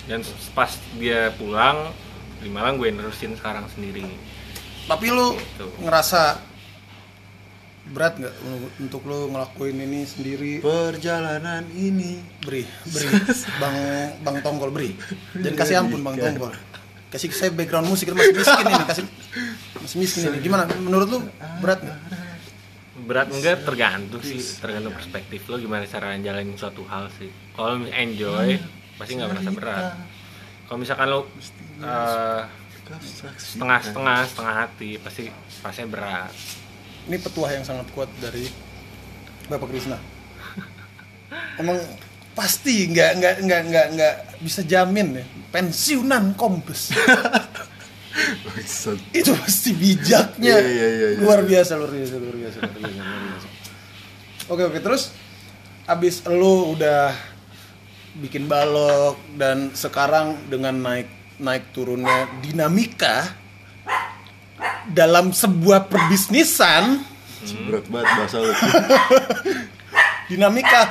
Dan 0.05 0.25
pas 0.51 0.69
dia 0.95 1.31
pulang 1.33 1.93
di 2.39 2.49
Malang 2.49 2.77
gue 2.77 2.89
nerusin 2.89 3.35
sekarang 3.35 3.69
sendiri. 3.69 4.09
Tapi 4.89 5.07
lu 5.13 5.37
Gitu. 5.37 5.67
ngerasa 5.85 6.41
berat 7.89 8.21
nggak 8.21 8.35
untuk 8.81 9.05
lu 9.05 9.29
ngelakuin 9.33 9.77
ini 9.81 10.01
sendiri? 10.05 10.53
Perjalanan 10.61 11.65
ini. 11.73 12.21
beri 12.45 12.65
beri. 12.89 13.09
Bang 13.63 13.77
bang 14.25 14.37
tonggol 14.41 14.73
beri. 14.73 14.97
Dan 15.45 15.53
kasih 15.53 15.85
ampun 15.85 16.01
bang 16.01 16.17
tonggol 16.17 16.53
kasih 17.09 17.33
saya 17.33 17.49
background 17.57 17.89
musik 17.89 18.13
masih 18.13 18.37
miskin 18.37 18.69
ini 18.69 18.85
kasih 18.85 19.05
masih 19.81 19.97
miskin 19.97 20.23
ini. 20.29 20.39
Gimana? 20.45 20.69
Menurut 20.77 21.09
lu 21.09 21.19
berat 21.65 21.81
nggak? 21.81 21.99
Berat 23.09 23.29
enggak 23.33 23.65
tergantung 23.65 24.21
sih, 24.21 24.37
tergantung 24.61 24.93
perspektif 24.93 25.49
lo 25.49 25.57
gimana 25.57 25.89
cara 25.89 26.13
jalanin 26.21 26.53
suatu 26.61 26.85
hal 26.85 27.09
sih. 27.17 27.33
Kalau 27.57 27.81
enjoy 27.89 28.61
pasti 29.01 29.17
nggak 29.17 29.31
merasa 29.33 29.51
berat. 29.57 29.85
Kalau 30.69 30.77
misalkan 30.77 31.07
lo 31.09 31.21
eh, 31.81 32.41
setengah-setengah, 32.89 34.19
setengah 34.25 34.55
hati 34.65 34.91
pasti 35.01 35.25
pasti 35.61 35.83
berat. 35.85 36.33
ini 37.09 37.17
petuah 37.21 37.51
yang 37.53 37.65
sangat 37.65 37.89
kuat 37.93 38.09
dari 38.21 38.49
bapak 39.49 39.69
Krisna 39.69 39.97
emang 41.61 41.77
pasti 42.33 42.87
nggak 42.89 43.11
nggak 43.19 43.35
nggak 43.45 43.63
nggak 43.69 43.87
nggak 43.99 44.15
bisa 44.41 44.63
jamin 44.63 45.21
ya 45.21 45.25
pensiunan 45.51 46.33
kombes 46.39 46.95
itu 49.11 49.31
pasti 49.35 49.71
bijaknya 49.75 50.55
Iya, 50.59 50.63
iya, 50.65 50.87
iya, 50.87 51.07
iya. 51.15 51.19
luar 51.19 51.43
biasa 51.43 51.75
luar 51.79 51.93
biasa 51.93 52.15
luar 52.19 52.37
biasa 52.37 52.57
luar 52.63 52.77
biasa, 52.79 53.01
luar 53.03 53.23
biasa. 53.27 53.49
oke 54.55 54.63
oke 54.71 54.79
terus 54.81 55.03
abis 55.89 56.23
lu 56.29 56.77
udah 56.77 57.11
bikin 58.19 58.47
balok 58.51 59.19
dan 59.39 59.71
sekarang 59.75 60.37
dengan 60.51 60.75
naik 60.79 61.09
naik 61.39 61.71
turunnya 61.71 62.27
dinamika 62.43 63.35
dalam 64.91 65.31
sebuah 65.31 65.87
perbisnisan 65.87 67.03
Berat 67.71 67.87
banget 67.87 68.09
bahasa 68.19 68.37
lo. 68.43 68.51
dinamika 70.29 70.83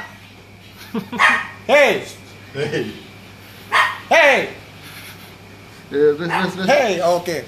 hey 1.68 2.08
hey 4.08 4.58
terus 5.88 6.16
terus. 6.20 6.68
Hey, 6.68 7.00
oke. 7.04 7.48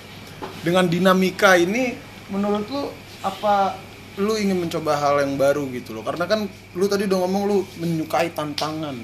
Dengan 0.63 0.87
dinamika 0.87 1.59
ini, 1.59 1.95
menurut 2.31 2.67
lu 2.71 2.83
apa 3.23 3.75
lu 4.19 4.35
ingin 4.35 4.59
mencoba 4.59 4.95
hal 4.99 5.23
yang 5.23 5.35
baru 5.39 5.67
gitu 5.75 5.95
loh? 5.95 6.03
Karena 6.03 6.27
kan 6.27 6.47
lu 6.75 6.85
tadi 6.87 7.07
udah 7.07 7.19
ngomong 7.23 7.43
lu 7.47 7.57
menyukai 7.79 8.31
tantangan. 8.31 8.95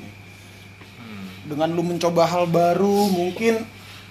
Dengan 1.45 1.69
lu 1.77 1.85
mencoba 1.85 2.25
hal 2.25 2.49
baru, 2.49 3.11
mungkin 3.11 3.61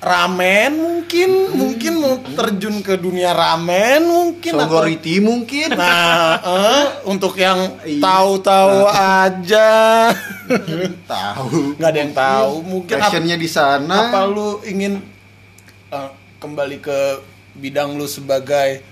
ramen 0.05 0.73
mungkin, 0.77 1.31
mungkin 1.57 1.93
mau 1.97 2.21
terjun 2.21 2.85
ke 2.85 3.01
dunia 3.01 3.33
ramen 3.33 4.05
mungkin 4.05 4.53
atau 4.53 4.69
Sogoriti 4.69 5.17
mungkin. 5.19 5.73
Nah, 5.73 6.37
eh, 6.39 6.85
untuk 7.09 7.33
yang 7.35 7.81
Iya. 7.81 8.05
tahu-tahu 8.05 8.79
aja. 8.87 9.71
Tahu. 11.09 11.81
nggak 11.81 11.89
ada 11.89 11.99
yang 11.99 12.13
tahu. 12.13 12.53
Mungkin 12.63 12.97
Passionnya 13.01 13.41
di 13.41 13.49
sana. 13.49 14.13
apa 14.13 14.29
lu 14.29 14.61
ingin 14.63 15.01
uh, 15.89 16.13
kembali 16.37 16.79
ke 16.79 16.99
bidang 17.57 17.97
lu 17.97 18.05
sebagai 18.05 18.85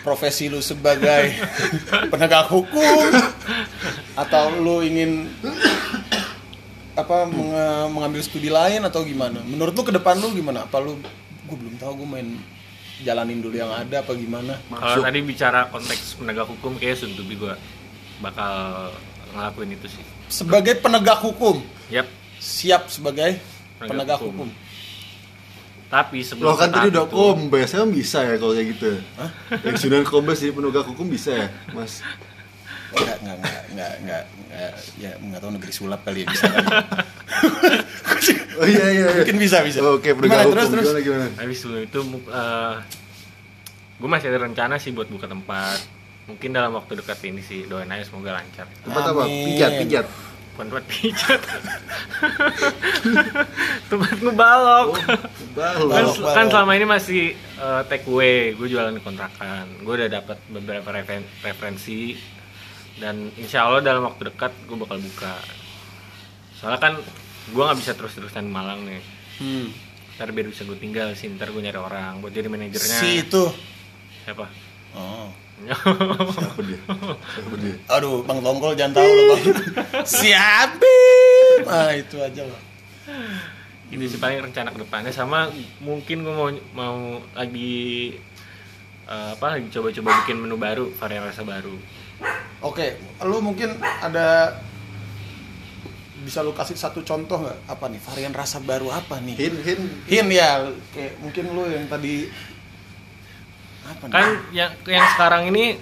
profesi 0.00 0.46
lu 0.46 0.62
sebagai 0.62 1.34
penegak 2.14 2.46
hukum 2.46 3.10
atau 4.14 4.54
lu 4.54 4.80
ingin 4.80 5.26
apa 7.00 7.24
menge- 7.24 7.56
mengambil 7.90 8.20
studi 8.20 8.48
lain 8.48 8.80
atau 8.82 9.02
gimana? 9.02 9.40
Menurut 9.42 9.72
lu 9.72 9.82
ke 9.82 9.90
depan 9.90 10.16
lu 10.16 10.30
gimana? 10.30 10.64
Apa 10.64 10.78
lu 10.78 10.96
gue 11.42 11.56
belum 11.56 11.76
tahu 11.76 11.92
gue 11.96 12.08
main 12.10 12.28
jalanin 13.00 13.38
dulu 13.38 13.54
yang 13.54 13.70
ada 13.70 14.00
apa 14.00 14.12
gimana? 14.12 14.60
Kalau 14.68 15.02
tadi 15.02 15.20
bicara 15.20 15.66
konteks 15.66 16.14
penegak 16.14 16.46
hukum 16.46 16.76
kayak 16.76 16.96
suntubi 16.96 17.34
gue 17.34 17.54
bakal 18.18 18.88
ngelakuin 19.30 19.72
itu 19.72 19.86
sih. 19.88 20.04
Sebagai 20.26 20.76
penegak 20.76 21.18
hukum, 21.18 21.58
Yap. 21.88 22.06
siap 22.36 22.86
sebagai 22.86 23.40
Penegak 23.76 23.88
penegak 23.88 24.18
hukum. 24.20 24.46
hukum. 24.46 24.50
Tapi 25.90 26.22
sebelum 26.22 26.46
Lo 26.46 26.54
kan 26.54 26.70
tadi 26.70 26.86
udah 26.88 27.02
itu- 27.02 27.10
kombes, 27.10 27.74
emang 27.74 27.90
bisa 27.90 28.22
ya 28.22 28.38
kalau 28.38 28.54
kayak 28.54 28.78
gitu? 28.78 28.90
Pensiunan 29.58 30.06
kombes 30.06 30.38
jadi 30.38 30.52
penegak 30.52 30.86
hukum 30.86 31.06
bisa 31.06 31.30
ya, 31.34 31.46
Mas? 31.72 31.98
Enggak, 32.90 33.16
enggak, 33.18 33.36
enggak, 33.36 33.62
enggak, 33.68 33.92
enggak, 33.96 34.22
enggak, 34.42 34.72
ya 34.96 35.10
enggak 35.16 35.38
tahu 35.38 35.50
negeri 35.52 35.72
sulap 35.72 36.00
kali 36.02 36.18
ya 36.20 36.26
bisa. 36.26 36.46
kali. 36.46 36.66
Oh 38.60 38.68
iya 38.68 38.92
iya. 38.92 39.06
iya. 39.08 39.16
Mungkin 39.16 39.36
bisa, 39.40 39.56
bisa. 39.64 39.80
Oke, 39.80 40.12
penegak 40.12 40.44
Gimana, 40.44 40.52
terus, 40.52 40.66
terus? 40.68 40.84
Gimana 40.84 41.00
gimana? 41.00 41.24
Tapi 41.32 41.52
sebelum 41.54 41.80
itu 41.80 41.98
gue 43.96 44.08
masih 44.08 44.26
ada 44.28 44.38
rencana 44.42 44.74
sih 44.76 44.90
buat 44.90 45.06
buka 45.06 45.24
tempat 45.24 45.78
mungkin 46.24 46.50
dalam 46.50 46.72
waktu 46.72 46.94
dekat 46.94 47.18
ini 47.22 47.40
sih 47.40 47.64
doain 47.64 47.86
aja 47.86 48.02
semoga 48.02 48.34
lancar 48.34 48.66
Tempat 48.80 49.02
apa? 49.06 49.22
Pijat, 49.24 49.70
pijat. 49.78 50.06
bukan 50.50 50.64
tempat 50.68 50.84
pijat 50.86 51.40
tempat 53.90 54.14
ngebalok 54.16 54.86
kan, 54.94 55.08
Balok. 55.52 55.88
Balok. 55.90 56.14
kan 56.30 56.44
selama 56.48 56.72
ini 56.74 56.86
masih 56.86 57.22
eh, 57.34 57.80
take 57.88 58.04
away 58.06 58.52
gue 58.52 58.66
jualan 58.68 58.90
di 58.90 59.00
kontrakan 59.00 59.64
gue 59.80 59.94
udah 59.96 60.10
dapat 60.10 60.36
beberapa 60.48 60.88
referen- 60.90 61.28
referensi 61.40 62.14
dan 63.00 63.16
insya 63.34 63.64
Allah 63.64 63.80
dalam 63.80 64.04
waktu 64.04 64.28
dekat 64.28 64.52
gue 64.62 64.76
bakal 64.76 64.96
buka 64.96 65.34
soalnya 66.52 66.78
kan 66.78 66.94
gue 67.46 67.58
nggak 67.58 67.78
bisa 67.78 67.92
terus-terusan 67.92 68.44
di 68.44 68.52
Malang 68.52 68.84
nih 68.84 69.02
Hmm. 69.36 69.72
ntar 70.14 70.30
biar 70.30 70.46
bisa 70.46 70.62
gue 70.62 70.76
tinggal 70.76 71.10
sih 71.14 71.26
ntar 71.30 71.48
gue 71.48 71.58
nyari 71.58 71.76
orang 71.76 72.20
buat 72.20 72.28
jadi 72.28 72.46
manajernya 72.46 72.98
Si 72.98 73.24
itu. 73.24 73.48
siapa 74.22 74.44
Oh. 74.90 75.30
Siapa 75.62 76.60
dia? 76.60 76.80
Siapa 77.30 77.54
dia? 77.56 77.76
Aduh, 77.88 78.20
Bang 78.20 78.40
Tongkol 78.40 78.74
jangan 78.74 78.96
tahu 78.96 79.06
loh, 79.06 79.24
Bang. 79.30 79.42
Siapin. 80.18 81.62
Ah, 81.62 81.92
itu 81.92 82.16
aja 82.18 82.42
lah. 82.42 82.60
itu 83.86 84.04
sih 84.06 84.18
paling 84.18 84.38
rencana 84.40 84.70
ke 84.70 84.78
depannya 84.78 85.10
sama 85.10 85.50
mungkin 85.78 86.22
gue 86.22 86.30
mau 86.32 86.46
mau 86.72 86.98
lagi 87.32 88.14
eh, 89.04 89.30
apa 89.32 89.46
lagi 89.52 89.66
coba-coba 89.68 90.10
bikin 90.22 90.38
menu 90.38 90.54
baru 90.54 90.90
varian 90.94 91.22
rasa 91.24 91.42
baru 91.42 91.74
Oke, 92.60 93.00
lu 93.24 93.40
mungkin 93.40 93.72
ada 93.80 94.60
bisa 96.20 96.44
lu 96.44 96.52
kasih 96.52 96.76
satu 96.76 97.00
contoh 97.00 97.40
nggak 97.40 97.58
apa 97.64 97.84
nih 97.88 98.00
varian 98.04 98.34
rasa 98.36 98.60
baru 98.60 98.92
apa 98.92 99.16
nih? 99.24 99.36
Hin, 99.40 99.56
hin. 99.64 99.80
Hin 100.04 100.26
ya, 100.28 100.68
kayak 100.92 101.16
mungkin 101.24 101.44
lu 101.56 101.64
yang 101.64 101.88
tadi 101.88 102.28
apa 103.88 104.04
nih? 104.04 104.12
kan 104.12 104.26
yang 104.52 104.72
yang 104.84 105.06
sekarang 105.16 105.42
ini 105.48 105.80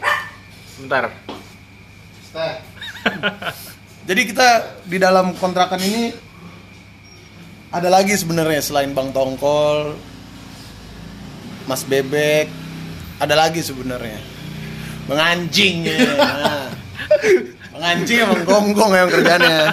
bentar 0.78 1.10
Jadi 4.08 4.22
kita 4.24 4.48
di 4.86 4.96
dalam 4.96 5.34
kontrakan 5.36 5.82
ini 5.82 6.14
ada 7.68 7.92
lagi 7.92 8.16
sebenarnya 8.16 8.64
selain 8.64 8.96
Bang 8.96 9.12
Tongkol, 9.12 9.98
Mas 11.68 11.84
Bebek, 11.84 12.48
ada 13.20 13.34
lagi 13.36 13.60
sebenarnya. 13.60 14.37
Bang 15.08 15.20
Anjing 15.24 15.88
ya. 15.88 15.98
Nah. 16.20 16.68
Bang 17.72 17.84
Anjing 17.96 18.18
emang 18.28 18.42
gonggong 18.44 18.92
yang 18.92 19.08
kerjanya. 19.08 19.72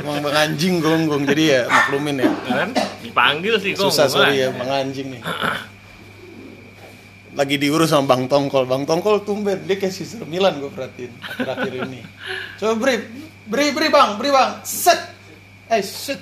Emang 0.00 0.18
Bang 0.24 0.36
Anjing 0.36 0.80
gonggong 0.80 1.28
jadi 1.28 1.44
ya 1.44 1.62
maklumin 1.68 2.24
ya. 2.24 2.32
kan 2.48 2.70
dipanggil 3.04 3.60
sih 3.60 3.76
kok 3.76 3.92
Susah 3.92 4.08
sorry 4.08 4.40
ya 4.40 4.48
ada. 4.48 4.56
Bang 4.56 4.70
Anjing 4.72 5.12
nih. 5.12 5.22
Lagi 7.36 7.56
diurus 7.60 7.92
sama 7.92 8.08
Bang 8.08 8.24
Tongkol. 8.24 8.64
Bang 8.64 8.88
Tongkol 8.88 9.20
tumben 9.28 9.68
dia 9.68 9.76
kayak 9.76 9.92
Sister 9.92 10.24
Milan 10.24 10.64
gue 10.64 10.72
perhatiin 10.72 11.12
akhir-akhir 11.20 11.72
ini. 11.84 12.00
Coba 12.56 12.72
beri, 12.80 12.94
beri, 13.44 13.66
beri 13.76 13.88
Bang, 13.92 14.16
beri 14.16 14.32
Bang. 14.32 14.64
Set. 14.64 15.12
Eh, 15.68 15.84
set. 15.84 16.20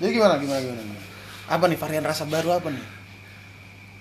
Jadi 0.00 0.12
gimana, 0.12 0.36
gimana? 0.36 0.60
gimana? 0.60 0.92
Apa 1.48 1.64
nih 1.66 1.78
varian 1.80 2.04
rasa 2.04 2.28
baru 2.28 2.56
apa 2.56 2.68
nih? 2.68 2.99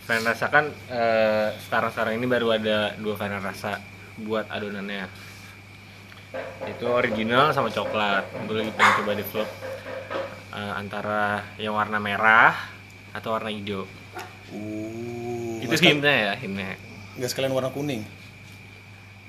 Varian 0.09 0.25
rasa 0.25 0.49
kan 0.49 0.65
eh, 0.89 1.53
sekarang-sekarang 1.69 2.17
ini 2.17 2.25
baru 2.25 2.57
ada 2.57 2.97
dua 2.97 3.13
varian 3.13 3.45
rasa 3.45 3.77
buat 4.17 4.49
adonannya 4.49 5.05
itu 6.65 6.85
original 6.89 7.53
sama 7.53 7.69
coklat 7.69 8.25
gue 8.49 8.55
lagi 8.57 8.73
pengen 8.73 8.93
coba 9.05 9.11
develop 9.13 9.49
eh, 10.57 10.73
antara 10.73 11.45
yang 11.61 11.77
warna 11.77 12.01
merah 12.01 12.57
atau 13.13 13.37
warna 13.37 13.53
hijau 13.53 13.85
Uh, 14.49 15.61
itu 15.61 15.77
hintnya 15.77 16.09
ya 16.09 16.33
hintnya 16.41 16.73
Enggak 17.13 17.29
sekalian 17.29 17.53
warna 17.53 17.69
kuning. 17.69 18.01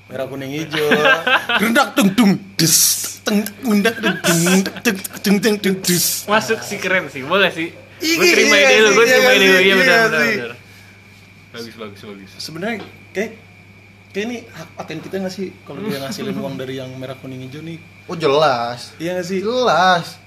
Merah 0.09 0.25
kuning 0.25 0.49
hijau. 0.49 0.89
Rendak 1.61 1.93
tung 1.93 2.09
tung 2.17 2.41
des. 2.57 2.73
Teng 3.21 3.45
rendak 3.61 4.01
tung 4.01 4.17
tung 4.25 4.65
tung 4.81 4.97
tung 5.21 5.37
tung 5.45 5.57
tung 5.61 5.77
des. 5.85 6.25
masuk 6.25 6.65
sih 6.65 6.81
keren 6.81 7.13
sih 7.13 7.21
boleh 7.21 7.53
sih 7.53 7.69
gue 8.01 8.09
Iya, 8.17 8.33
terima 8.33 8.57
iya 8.57 8.69
ide 8.73 8.81
lu 8.81 8.89
sih, 8.89 8.97
gue 8.97 9.05
iya 9.05 9.17
terima 9.21 9.33
ide 9.37 9.45
lu 9.45 9.61
iya 9.61 9.75
benar 9.77 10.01
iya 10.09 10.17
benar. 10.17 10.51
Bagus 11.51 11.75
bagus 11.75 12.01
bagus 12.01 12.31
Sebenarnya 12.37 12.79
kayak 13.11 13.31
kayak 14.11 14.25
ini 14.25 14.37
hak 14.45 14.69
paten 14.75 14.99
kita 14.99 15.19
nggak 15.19 15.31
sih 15.31 15.55
kalau 15.63 15.81
dia 15.81 15.99
ngasilin 15.99 16.35
uang 16.43 16.55
dari 16.57 16.77
yang 16.77 16.91
merah 16.95 17.15
kuning 17.15 17.43
hijau 17.43 17.61
nih? 17.61 17.79
Oh 18.05 18.15
jelas. 18.15 18.95
Iya 18.97 19.15
nggak 19.15 19.27
sih? 19.27 19.39
Jelas. 19.41 20.19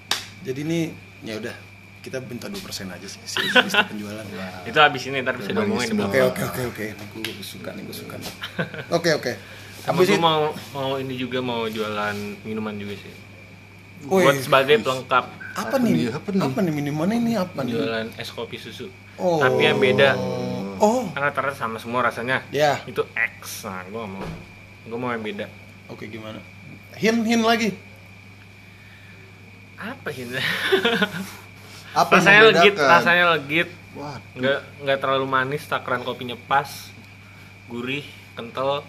Jadi 0.41 0.59
ini 0.61 0.79
ya 1.21 1.35
udah 1.35 1.55
kita 1.99 2.19
minta 2.19 2.47
2% 2.47 2.59
aja 2.89 3.03
sih 3.03 3.19
sih 3.21 3.47
penjualan. 3.89 4.23
itu 4.63 4.75
habis 4.77 5.03
ini 5.05 5.19
ntar 5.19 5.35
bisa 5.35 5.51
diomongin 5.51 5.87
semua. 5.89 6.07
Oke 6.07 6.19
oke 6.21 6.41
oke 6.45 6.61
oke. 6.65 6.85
Gue 7.17 7.33
suka 7.39 7.71
nih 7.71 7.83
gue 7.83 7.95
suka. 7.95 8.15
nih. 8.15 8.31
Oke 8.97 9.09
oke. 9.13 9.31
sama 9.79 9.99
gue 9.99 10.07
itu- 10.09 10.15
mau 10.17 10.47
mau 10.71 10.95
ini 10.95 11.11
juga 11.13 11.39
mau 11.39 11.63
jualan 11.65 12.15
minuman 12.43 12.71
juga 12.73 12.95
sih 12.95 13.11
Wih, 14.05 14.23
buat 14.23 14.35
sebagai 14.37 14.79
pelengkap 14.79 15.25
apa 15.53 15.59
Apa 15.61 15.75
nih? 15.77 15.91
nih? 15.93 16.07
Apa 16.09 16.27
nih? 16.29 16.39
Apa 16.41 16.59
nih 16.59 16.71
minumannya 16.73 17.17
ini 17.17 17.33
apa 17.35 17.59
nih? 17.61 17.71
jualan 17.73 18.07
es 18.15 18.29
kopi 18.29 18.55
susu 18.55 18.87
Oh. 19.13 19.37
tapi 19.37 19.61
yang 19.61 19.77
beda 19.77 20.15
Oh. 20.83 21.07
kan 21.15 21.23
rata-rata 21.23 21.55
sama 21.55 21.79
semua 21.79 22.03
rasanya 22.03 22.43
Ya. 22.51 22.83
itu 22.83 22.99
X 23.39 23.63
nah 23.63 23.87
gue 23.87 24.03
mau 24.03 24.19
gue 24.83 24.97
mau 24.99 25.09
yang 25.09 25.23
beda 25.23 25.47
Oke 25.87 26.07
gimana? 26.07 26.39
Hin 26.93 27.23
hin 27.23 27.39
lagi. 27.39 27.71
apa 29.75 30.07
sih 30.11 30.27
Apa 31.93 32.17
rasanya 32.17 32.41
legit 32.49 32.75
rasanya 32.75 33.25
legit 33.33 33.69
Wah, 33.93 34.17
nggak 34.33 34.59
nggak 34.81 34.97
terlalu 34.97 35.25
manis 35.29 35.63
takaran 35.63 36.01
kopinya 36.01 36.33
pas 36.35 36.89
gurih 37.69 38.01
kental 38.33 38.81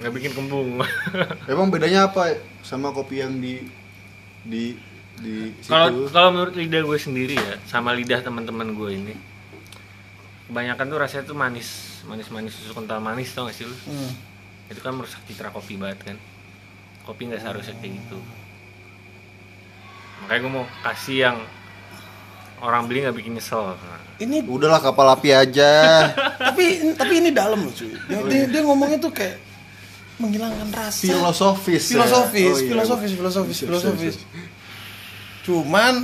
nggak 0.00 0.10
bikin 0.10 0.32
kembung 0.32 0.80
emang 1.52 1.68
bedanya 1.68 2.08
apa 2.08 2.34
sama 2.62 2.90
kopi 2.90 3.20
yang 3.20 3.36
di 3.36 3.60
di 4.40 4.72
di 5.20 5.52
situ? 5.60 5.68
kalau 5.68 6.08
kalau 6.08 6.30
menurut 6.32 6.54
lidah 6.56 6.80
gue 6.80 6.98
sendiri 6.98 7.36
ya 7.36 7.60
sama 7.68 7.92
lidah 7.92 8.24
teman-teman 8.24 8.72
gue 8.72 8.90
ini 8.90 9.14
kebanyakan 10.50 10.84
tuh 10.84 10.98
rasanya 10.98 11.24
tuh 11.24 11.36
manis 11.36 11.68
manis 12.02 12.26
manis 12.28 12.50
susu 12.52 12.74
kental 12.74 12.98
manis 12.98 13.30
tau 13.30 13.46
gak 13.46 13.54
sih 13.54 13.64
lu 13.64 13.76
Hmm. 13.86 14.10
itu 14.66 14.78
kan 14.78 14.92
merusak 14.92 15.22
citra 15.24 15.48
kopi 15.48 15.74
banget 15.74 16.02
kan 16.04 16.16
kopi 17.02 17.26
nggak 17.26 17.38
seharusnya 17.38 17.74
kayak 17.76 17.96
gitu 17.96 18.18
makanya 20.20 20.40
gue 20.40 20.52
mau 20.52 20.66
kasih 20.82 21.16
yang 21.24 21.36
orang 22.60 22.84
beli 22.84 23.00
nggak 23.00 23.14
bikin 23.14 23.32
nyesel 23.32 23.72
Nah, 23.72 24.02
Ini 24.18 24.44
Udahlah 24.44 24.78
kapal 24.78 25.08
api 25.08 25.32
aja. 25.32 25.70
tapi 26.52 26.92
tapi 26.92 27.12
ini 27.16 27.32
dalam 27.32 27.62
loh 27.62 27.72
cuy. 27.72 27.88
Dia, 28.04 28.20
dia, 28.22 28.42
dia 28.46 28.60
ngomongnya 28.60 29.00
tuh 29.00 29.08
kayak 29.08 29.40
menghilangkan 30.20 30.68
rasa. 30.68 31.00
filosofis. 31.00 31.88
ya? 31.88 31.96
filosofis, 31.96 32.52
Oh, 32.52 32.60
iya. 32.60 32.68
filosofis, 32.68 33.10
filosofis, 33.16 33.56
Siap, 33.56 33.64
siap, 33.64 33.68
filosofis. 33.72 34.14
siap. 34.20 34.28
Cuman 35.40 35.94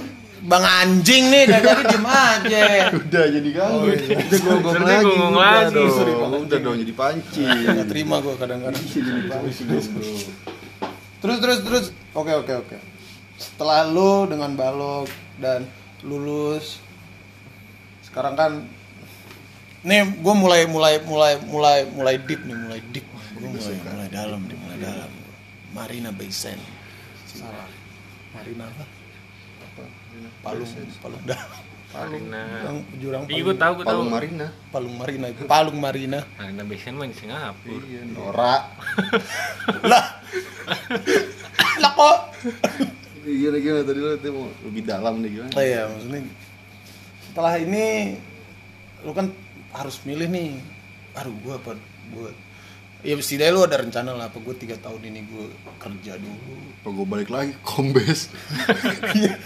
Bang 0.44 0.64
anjing 0.64 1.33
nih 1.33 1.49
dari 1.49 1.64
tadi 1.64 1.85
diem 1.88 2.07
aja. 2.07 2.61
Udah 3.01 3.25
jadi 3.33 3.49
ganggu. 3.57 3.79
Oh, 3.81 3.88
iya. 3.88 4.16
Udah 4.20 4.38
gonggong 4.44 4.75
Nanti 4.77 4.92
lagi. 4.92 5.05
gonggong 5.09 5.33
udah 5.33 5.49
lagi. 5.64 5.85
Udah 6.44 6.59
dong 6.61 6.77
jadi 6.85 6.92
pancing. 6.92 7.49
Gak 7.64 7.88
terima 7.88 8.16
gue 8.20 8.35
kadang-kadang. 8.37 8.85
Jadi 8.85 9.22
pancing. 9.33 9.68
Terus 11.25 11.38
terus 11.40 11.59
terus. 11.64 11.85
Oke 12.12 12.33
oke 12.37 12.53
oke. 12.53 12.77
Setelah 13.37 13.88
lu 13.88 14.29
dengan 14.29 14.53
balok 14.53 15.09
dan 15.40 15.64
lulus, 16.05 16.81
sekarang 18.05 18.33
kan, 18.37 18.53
nih 19.85 20.05
gue 20.09 20.35
mulai 20.37 20.64
mulai 20.64 21.01
mulai 21.05 21.37
mulai 21.44 21.79
mulai 21.90 22.16
deep 22.20 22.44
nih 22.44 22.57
mulai 22.57 22.81
deep. 22.92 23.05
Gue 23.37 23.49
mulai 23.53 23.77
mulai 23.85 24.09
dalam 24.09 24.40
nih 24.44 24.57
mulai 24.57 24.79
dalam. 24.81 25.11
Marina 25.77 26.09
Bay 26.12 26.33
Sand. 26.33 26.61
Salah. 27.29 27.68
Marina 28.33 28.64
apa? 28.68 28.96
Palung 30.47 30.71
Palung 31.03 31.23
dah. 31.27 31.41
Marina 31.97 32.43
Yang 32.67 32.79
jurang 33.01 33.23
Iya 33.27 33.41
gue 33.41 33.57
tahu 33.57 33.73
gue 33.81 33.85
tahu 33.87 33.99
Palung 33.99 34.11
Marina. 34.13 34.47
Palung 34.71 34.95
Marina 35.01 35.27
itu. 35.33 35.43
Palung 35.49 35.79
Marina. 35.81 36.21
Marina 36.39 36.63
biasanya 36.63 36.95
mah 37.03 37.07
di 37.09 37.17
Singapura 37.17 37.83
Iya, 37.89 38.01
Nora. 38.07 38.55
lah. 39.91 40.05
lah 41.83 41.93
kok. 41.95 42.19
Iya, 43.27 43.49
gimana 43.59 43.83
tadi 43.83 43.99
lo 43.99 44.15
tuh 44.23 44.31
mau 44.31 44.47
lebih 44.71 44.83
dalam 44.87 45.15
nih 45.19 45.31
gimana? 45.35 45.51
Oh 45.59 45.65
iya, 45.65 45.83
maksudnya 45.91 46.21
setelah 47.27 47.55
ini 47.59 47.87
lu 49.03 49.13
kan 49.13 49.27
harus 49.75 49.97
milih 50.07 50.29
nih. 50.31 50.63
Aduh, 51.19 51.35
gua 51.43 51.59
apa 51.59 51.75
gua 52.15 52.31
Ya 53.01 53.15
setidaknya 53.15 53.53
lu 53.53 53.63
ada 53.63 53.77
rencana 53.77 54.11
lah 54.13 54.27
apa 54.27 54.39
gue 54.39 54.55
tiga 54.57 54.75
tahun 54.77 54.99
ini 55.05 55.21
gue 55.25 55.47
kerja 55.77 56.17
dulu 56.17 56.55
Apa 56.77 56.89
gue 56.91 57.07
balik 57.07 57.31
lagi 57.31 57.53
kombes? 57.61 58.33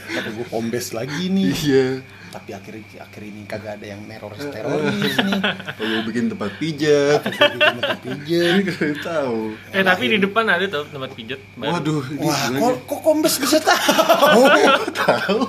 apa 0.08 0.28
gue 0.28 0.46
kombes 0.46 0.90
lagi 0.90 1.28
nih 1.28 1.52
Iya. 1.52 1.88
tapi 2.30 2.54
akhir 2.54 2.78
akhir 2.96 3.22
ini 3.26 3.42
kagak 3.42 3.82
ada 3.82 3.86
yang 3.90 4.06
teror 4.06 4.30
teroris 4.32 5.18
nih 5.18 5.40
Apa 5.42 5.82
gue 5.82 6.00
bikin 6.06 6.30
tempat 6.30 6.50
pijat? 6.56 7.20
Gue 7.26 7.48
bikin 7.50 7.74
tempat 7.74 7.98
pijat 8.00 8.54
Ini 8.62 8.96
tahu. 8.96 9.38
Eh 9.74 9.82
tapi 9.82 10.04
di 10.06 10.18
depan 10.20 10.44
ada 10.46 10.64
tuh 10.64 10.86
tempat 10.86 11.10
pijat. 11.10 11.40
Waduh, 11.58 12.06
wah 12.16 12.38
kok 12.80 13.00
kombes 13.02 13.34
bisa 13.34 13.58
tahu 13.58 14.46
tahu. 15.02 15.40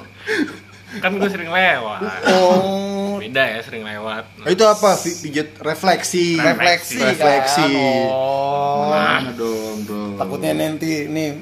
Kan 0.99 1.15
gue 1.15 1.29
sering 1.29 1.47
lewat 1.47 2.01
oh 2.27 3.15
beda 3.15 3.43
ya 3.47 3.59
sering 3.61 3.81
lewat 3.81 4.25
Ah, 4.39 4.49
itu 4.49 4.63
apa? 4.65 4.97
Pi- 4.97 5.15
Pijet 5.21 5.55
refleksi. 5.57 6.35
refleksi, 6.35 6.97
Refleksi. 6.97 7.63
kan. 7.63 8.09
Oh. 8.09 8.89
Mana 8.89 9.31
dong, 9.31 9.77
bro? 9.85 10.17
Takutnya 10.17 10.51
nanti 10.51 11.05
nih 11.05 11.37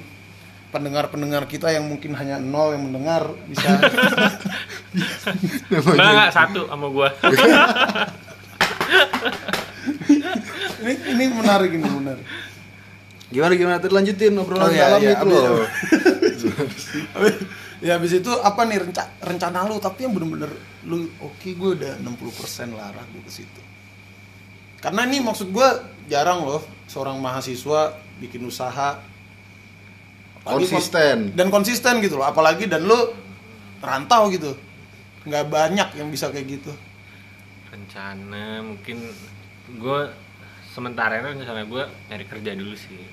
pendengar-pendengar 0.70 1.44
kita 1.46 1.72
yang 1.72 1.82
mungkin 1.84 2.14
hanya 2.14 2.38
nol 2.38 2.72
yang 2.72 2.84
mendengar 2.84 3.26
bisa 3.44 3.66
enggak 5.72 5.98
enggak 5.98 6.30
satu 6.30 6.68
sama 6.68 6.86
gua 6.88 7.10
ini 10.80 10.94
ini 11.10 11.24
menarik 11.32 11.72
ini 11.72 11.88
menarik. 11.88 12.26
Gimana 13.30 13.54
gimana 13.54 13.78
tadi 13.78 13.94
lanjutin 13.94 14.34
obrolan 14.36 14.64
Oh, 14.64 14.72
iya, 14.72 14.90
dalam 14.90 15.02
iya, 15.02 15.12
itu 15.12 15.26
loh. 15.26 15.62
ya 17.80 17.96
habis 17.96 18.12
itu 18.12 18.32
apa 18.32 18.64
nih 18.64 18.84
renca- 18.84 19.12
rencana 19.20 19.64
lu? 19.66 19.80
Tapi 19.80 20.04
yang 20.04 20.14
bener-bener 20.14 20.52
lu 20.84 21.08
oke 21.20 21.48
gue 21.48 21.70
udah 21.76 21.94
60% 22.00 22.76
lah 22.76 22.92
arah 22.92 23.06
gue 23.08 23.22
ke 23.24 23.32
situ. 23.32 23.62
Karena 24.80 25.04
ini 25.04 25.20
maksud 25.20 25.52
gue 25.52 25.68
jarang 26.08 26.44
loh 26.44 26.60
seorang 26.88 27.20
mahasiswa 27.20 27.94
bikin 28.18 28.44
usaha. 28.44 29.00
Apalagi 30.40 30.72
Konsisten. 30.72 31.18
kon- 31.32 31.36
dan 31.36 31.48
konsisten 31.50 31.94
gitu 32.00 32.16
loh. 32.16 32.26
Apalagi 32.26 32.66
dan 32.66 32.88
lu 32.88 32.96
rantau 33.80 34.32
gitu. 34.32 34.56
Nggak 35.28 35.46
banyak 35.48 35.90
yang 36.00 36.08
bisa 36.08 36.32
kayak 36.32 36.48
gitu. 36.60 36.72
Rencana 37.70 38.64
mungkin 38.64 39.04
gue 39.70 40.00
sementara 40.70 41.20
ini 41.20 41.38
rencana 41.38 41.68
gue 41.68 41.84
nyari 42.08 42.26
kerja 42.26 42.52
dulu 42.56 42.74
sih. 42.74 43.04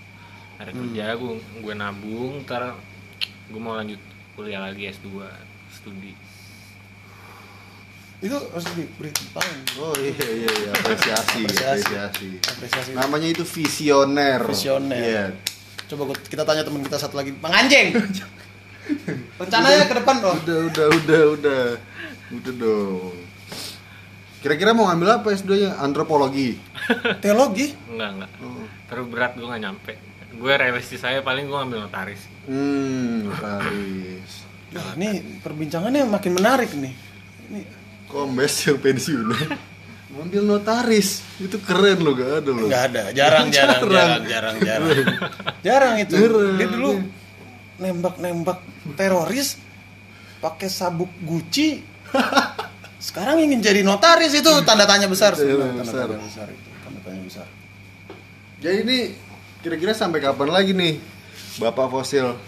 Nyari 0.56 0.72
kerja 0.72 1.04
gue 1.18 1.32
gue 1.60 1.74
nabung 1.74 2.46
ntar 2.46 2.78
gue 3.46 3.60
mau 3.60 3.74
lanjut 3.74 3.98
kuliah 4.36 4.60
lagi 4.62 4.86
S2 4.86 5.08
studi 5.70 6.12
itu 8.18 8.32
harus 8.32 8.66
diberi 8.72 9.12
tangan 9.12 9.60
Oh 9.76 9.92
iya 9.94 10.12
iya 10.26 10.50
iya 10.50 10.70
apresiasi, 10.72 11.44
Apresiasi. 11.44 11.92
apresiasi. 11.92 12.28
apresiasi 12.40 12.90
Namanya 12.92 13.28
itu 13.28 13.44
visioner. 13.44 14.40
Visioner. 14.42 14.96
Iya. 14.98 15.24
coba 15.86 16.02
gua- 16.08 16.24
kita 16.24 16.42
tanya 16.42 16.62
teman 16.62 16.80
kita 16.80 16.96
satu 16.96 17.14
lagi 17.14 17.30
bang 17.32 17.52
anjing 17.54 17.88
rencananya 19.38 19.84
ke 19.84 19.94
depan 19.94 20.16
dong 20.18 20.38
Udah 20.40 20.58
udah 20.66 20.86
udah 20.94 21.22
udah. 21.34 21.62
Udah 22.32 22.52
dong. 22.56 23.14
Kira-kira 24.38 24.70
mau 24.70 24.86
ngambil 24.86 25.08
apa 25.16 25.30
S2-nya? 25.32 25.78
Antropologi. 25.78 26.58
teologi 27.20 27.76
enggak 27.86 28.10
enggak 28.16 28.30
Oh. 28.40 28.64
terlalu 28.86 29.06
berat 29.10 29.32
gue 29.34 29.44
nggak 29.44 29.62
nyampe 29.62 29.92
gue 30.36 30.52
realistis 30.52 31.00
saya 31.00 31.20
paling 31.20 31.44
gue 31.44 31.56
ngambil 31.56 31.80
notaris 31.82 32.20
Hmm, 32.44 33.26
notaris. 33.26 34.46
Wah, 34.70 34.94
ini 34.94 35.40
perbincangannya 35.40 36.04
makin 36.04 36.32
menarik 36.32 36.70
nih 36.72 36.94
ini 37.46 37.60
Kombes 38.06 38.62
yang 38.62 38.78
pensiun. 38.78 39.34
Ngambil 40.06 40.42
notaris. 40.46 41.26
Itu 41.36 41.58
keren 41.58 41.98
loh, 41.98 42.14
gak 42.14 42.30
ada 42.40 42.50
loh. 42.50 42.64
nggak 42.64 42.82
ada 42.86 43.02
jarang 43.10 43.50
jarang 43.50 43.82
Jarang. 43.82 44.22
jarang 44.24 44.24
jarang 44.24 44.56
jarang 44.62 44.96
jarang 45.60 45.94
itu 45.98 46.14
Jarang. 46.14 46.54
dia 46.54 46.68
dulu 46.68 46.90
nembak 47.76 48.14
nembak 48.16 48.58
teroris 48.94 49.58
pakai 50.38 50.70
sabuk 50.70 51.10
Gucci 51.20 51.82
sekarang 52.98 53.42
ingin 53.42 53.58
jadi 53.58 53.82
notaris 53.82 54.32
itu 54.32 54.48
tanda 54.62 54.86
tanya 54.86 55.04
besar 55.06 55.34
Tanda 55.34 55.50
tanda 55.66 55.82
besar. 55.82 56.06
tanya 56.06 56.22
besar 56.22 56.46
itu 56.48 56.68
tanda 56.80 57.00
tanya 57.02 57.22
besar 57.26 57.46
Jadi 58.56 58.76
ini 58.82 58.98
kira-kira 59.66 59.90
sampai 59.98 60.22
kapan 60.22 60.54
lagi 60.54 60.70
nih 60.70 61.02
Bapak 61.58 61.90
Fosil? 61.90 62.38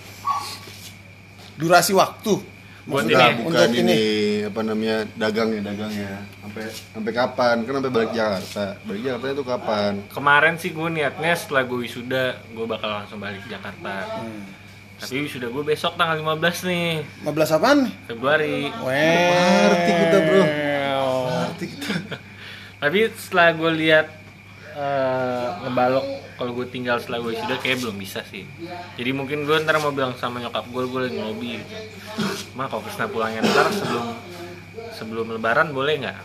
durasi 1.59 1.91
waktu. 1.91 2.39
Buat 2.87 3.11
Maksudnya 3.11 3.27
ini, 3.27 3.43
bukan 3.43 3.59
untuk 3.59 3.83
ini, 3.83 4.01
apa 4.47 4.61
namanya 4.63 4.97
dagangnya 5.19 5.61
dagangnya. 5.67 6.13
Sampai 6.41 6.65
sampai 6.71 7.13
kapan? 7.13 7.55
Kan 7.67 7.73
sampai 7.83 7.93
balik 7.93 8.13
Jakarta. 8.15 8.65
Balik 8.87 9.03
Jakarta 9.03 9.27
itu 9.35 9.45
kapan? 9.45 9.93
Kemarin 10.15 10.55
sih 10.57 10.71
gue 10.71 10.89
niatnya 10.89 11.33
setelah 11.35 11.67
gue 11.67 11.79
wisuda 11.83 12.39
gue 12.55 12.67
bakal 12.71 12.89
langsung 13.03 13.19
balik 13.19 13.43
ke 13.45 13.51
Jakarta 13.51 14.07
tapi 14.99 15.31
wisuda 15.31 15.47
gue 15.47 15.63
besok 15.63 15.95
tanggal 15.95 16.19
15 16.19 16.71
nih. 16.71 16.91
15 17.23 17.55
apaan? 17.55 17.79
Februari. 18.11 18.67
Weh. 18.83 19.31
Ngerti 19.63 19.93
kita, 19.95 20.19
bro. 20.27 20.43
Kita. 21.59 21.93
Tapi 22.83 22.99
setelah 23.15 23.55
gue 23.55 23.73
lihat 23.79 24.07
eh, 24.79 25.47
ngebalok 25.67 26.07
kalau 26.39 26.55
gue 26.55 26.67
tinggal 26.71 27.03
setelah 27.03 27.19
gue 27.27 27.35
wisuda 27.35 27.59
kayak 27.59 27.83
belum 27.83 27.97
bisa 27.99 28.23
sih. 28.31 28.47
Jadi 28.95 29.11
mungkin 29.11 29.43
gue 29.43 29.57
ntar 29.67 29.83
mau 29.83 29.91
bilang 29.91 30.15
sama 30.15 30.39
nyokap 30.39 30.71
gue 30.71 30.83
gue 30.87 31.01
lagi 31.11 31.15
ngelobi 31.19 31.51
mah 32.55 32.71
kalau 32.71 32.83
Krisna 32.87 33.11
pulangnya 33.11 33.43
ntar 33.43 33.75
sebelum 33.75 34.07
sebelum 34.95 35.27
lebaran 35.35 35.75
boleh 35.75 35.95
nggak? 36.07 36.19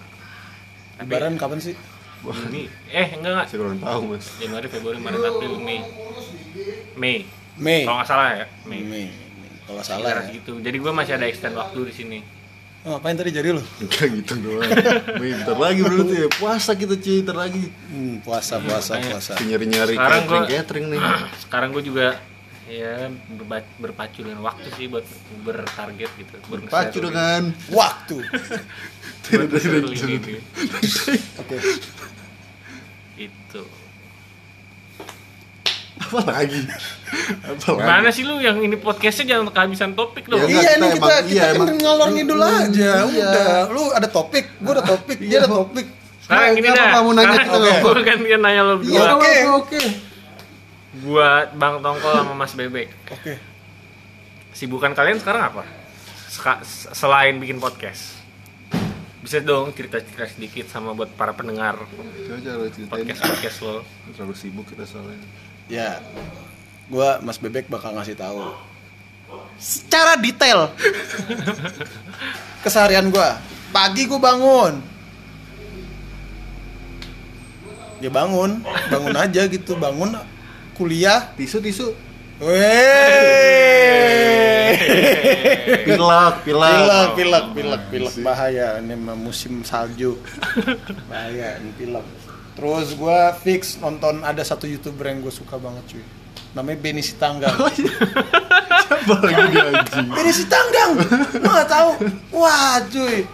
Lebaran 1.01 1.35
kapan 1.41 1.59
sih? 1.59 1.75
ini 2.23 2.71
eh 2.93 3.19
enggak 3.19 3.31
enggak. 3.35 3.47
Saya 3.51 3.57
kurang 3.59 3.81
tahu 3.81 4.01
mas. 4.15 4.25
Januari 4.39 4.67
Februari 4.71 4.99
Maret 5.01 5.23
April 5.27 5.53
Mei. 5.59 5.79
Mei. 6.95 7.17
Mei. 7.59 7.83
kalau 7.83 7.97
nggak 7.99 8.09
salah 8.09 8.27
ya 8.37 8.45
Mei. 8.69 8.79
Mei. 8.85 9.05
Kalau 9.65 9.75
nggak 9.81 9.87
salah 9.87 10.07
Salah 10.13 10.23
ya. 10.29 10.31
gitu. 10.31 10.51
Jadi 10.61 10.77
gue 10.79 10.91
masih 10.93 11.13
ada 11.17 11.25
extend 11.27 11.55
waktu 11.57 11.79
di 11.89 11.93
sini 11.93 12.19
Oh, 12.83 12.99
apain 12.99 13.15
tadi 13.15 13.31
jari 13.31 13.49
lu? 13.49 13.63
enggak 13.79 14.11
gitu 14.13 14.33
doang. 14.37 14.67
Wih, 15.15 15.31
bentar 15.39 15.55
lagi 15.55 15.79
berarti 15.81 16.15
ya. 16.17 16.27
Puasa 16.29 16.75
kita 16.75 16.95
cuy 16.95 17.23
bentar 17.23 17.37
lagi. 17.39 17.63
Hmm, 17.87 18.19
puasa, 18.19 18.59
puasa, 18.59 18.99
puasa. 18.99 19.39
nyari 19.39 19.65
nyari 19.65 19.95
Sekarang 19.95 20.19
catering 20.19 20.43
gua- 20.43 20.51
catering 20.51 20.85
nih. 20.91 20.99
Sekarang 21.47 21.69
gue 21.71 21.79
juga 21.81 22.07
ya 22.63 23.07
berpacu 23.77 24.23
dengan 24.23 24.39
waktu 24.41 24.67
sih 24.73 24.87
buat 24.87 25.07
bertarget 25.41 26.11
gitu. 26.11 26.33
Pacu 26.65 26.99
dengan 26.99 27.55
Waktu. 27.71 28.17
ini 29.23 30.39
Oke. 31.39 31.57
itu 33.15 33.61
apa 36.03 36.19
lagi 36.25 36.59
apa 37.41 37.67
lagi 37.69 37.79
Gimana 37.79 38.09
sih 38.09 38.23
lu 38.23 38.35
yang 38.37 38.57
ini 38.57 38.75
podcastnya 38.75 39.25
jangan 39.31 39.47
kehabisan 39.49 39.91
topik 39.91 40.25
dong 40.25 40.39
Ya, 40.39 40.47
iya 40.49 40.59
kita 40.59 40.73
nih 40.75 40.89
kita 40.89 40.99
emang- 40.99 41.23
kita 41.23 41.29
iya, 41.29 41.43
kan 41.45 41.55
emang- 41.55 41.79
ngalor 41.79 42.07
ngidul 42.09 42.41
aja. 42.41 42.91
Iya. 43.05 43.29
Udah, 43.29 43.59
lu 43.69 43.83
ada 43.91 44.07
topik, 44.07 44.45
gua 44.57 44.71
ada 44.73 44.83
topik, 44.85 45.17
dia 45.19 45.37
ada 45.37 45.49
topik. 45.49 45.85
Sekarang 46.19 46.43
Nah, 46.45 46.55
gini 46.55 46.67
dah 46.69 46.87
kamu 46.93 47.09
nanya 47.11 47.27
sekarang 47.33 47.51
gitu? 47.51 47.87
gue 47.89 48.03
gantian 48.03 48.41
nanya 48.41 48.61
lo 48.61 48.73
Iya, 48.73 48.79
berdua 48.79 49.13
Oke. 49.13 49.33
oke 49.53 49.81
Buat 50.95 51.47
Bang 51.53 51.75
Tongkol 51.79 52.13
sama 52.13 52.33
Mas 52.33 52.53
Bebek 52.53 52.89
Oke. 53.09 53.33
Sibukan 54.51 54.91
kalian 54.91 55.17
sekarang 55.17 55.43
apa? 55.45 55.63
Seka- 56.25 56.63
selain 56.91 57.37
bikin 57.37 57.57
podcast 57.57 58.23
bisa 59.19 59.39
dong 59.39 59.71
cerita-cerita 59.71 60.27
sedikit 60.27 60.67
sama 60.67 60.91
buat 60.91 61.07
para 61.09 61.31
pendengar 61.31 61.79
coba 61.79 62.03
coba 62.35 62.67
ceritain 62.67 62.91
podcast 62.91 63.19
podcast 63.23 63.57
lo 63.61 63.75
terlalu 64.11 64.35
sibuk 64.35 64.65
kita 64.65 64.83
soalnya 64.83 65.15
Ya. 65.71 66.03
Gua 66.91 67.19
Mas 67.23 67.39
Bebek 67.39 67.71
bakal 67.71 67.95
ngasih 67.95 68.15
tahu 68.19 68.43
secara 69.57 70.19
detail 70.19 70.69
keseharian 72.65 73.09
gua. 73.09 73.39
Pagi 73.73 74.05
gua 74.05 74.19
bangun. 74.21 74.73
Ya 78.03 78.11
bangun, 78.11 78.59
bangun 78.91 79.15
aja 79.15 79.47
gitu, 79.47 79.79
bangun 79.79 80.19
kuliah. 80.75 81.31
tisu 81.39 81.63
tisu 81.63 81.95
Weh. 82.43 83.23
pilak 85.85 86.43
pilak 86.43 87.15
pilek 87.15 87.15
pilek 87.15 87.45
pilek 87.53 87.83
pilek 87.93 88.13
bahaya 88.25 88.81
ini 88.81 88.97
musim 88.97 89.61
salju 89.63 90.17
bahaya 91.07 91.61
ini 91.61 91.71
pilek 91.77 92.03
terus 92.53 92.93
gua 92.97 93.33
fix 93.33 93.77
nonton 93.81 94.21
ada 94.21 94.41
satu 94.45 94.69
youtuber 94.69 95.09
yang 95.09 95.21
gue 95.21 95.33
suka 95.33 95.57
banget 95.57 95.83
cuy. 95.97 96.05
Namanya 96.53 96.77
Benny 96.79 97.01
Sitanggang. 97.01 97.57
Siapa 98.85 99.13
lagi 99.25 99.43
dia 99.49 99.63
anjing? 99.73 100.07
Benny 100.13 100.33
Sitanggang! 100.33 100.91
Lu 101.41 101.47
nggak 101.49 101.69
tahu? 101.69 101.89
Wah 102.37 102.77
cuy. 102.93 103.25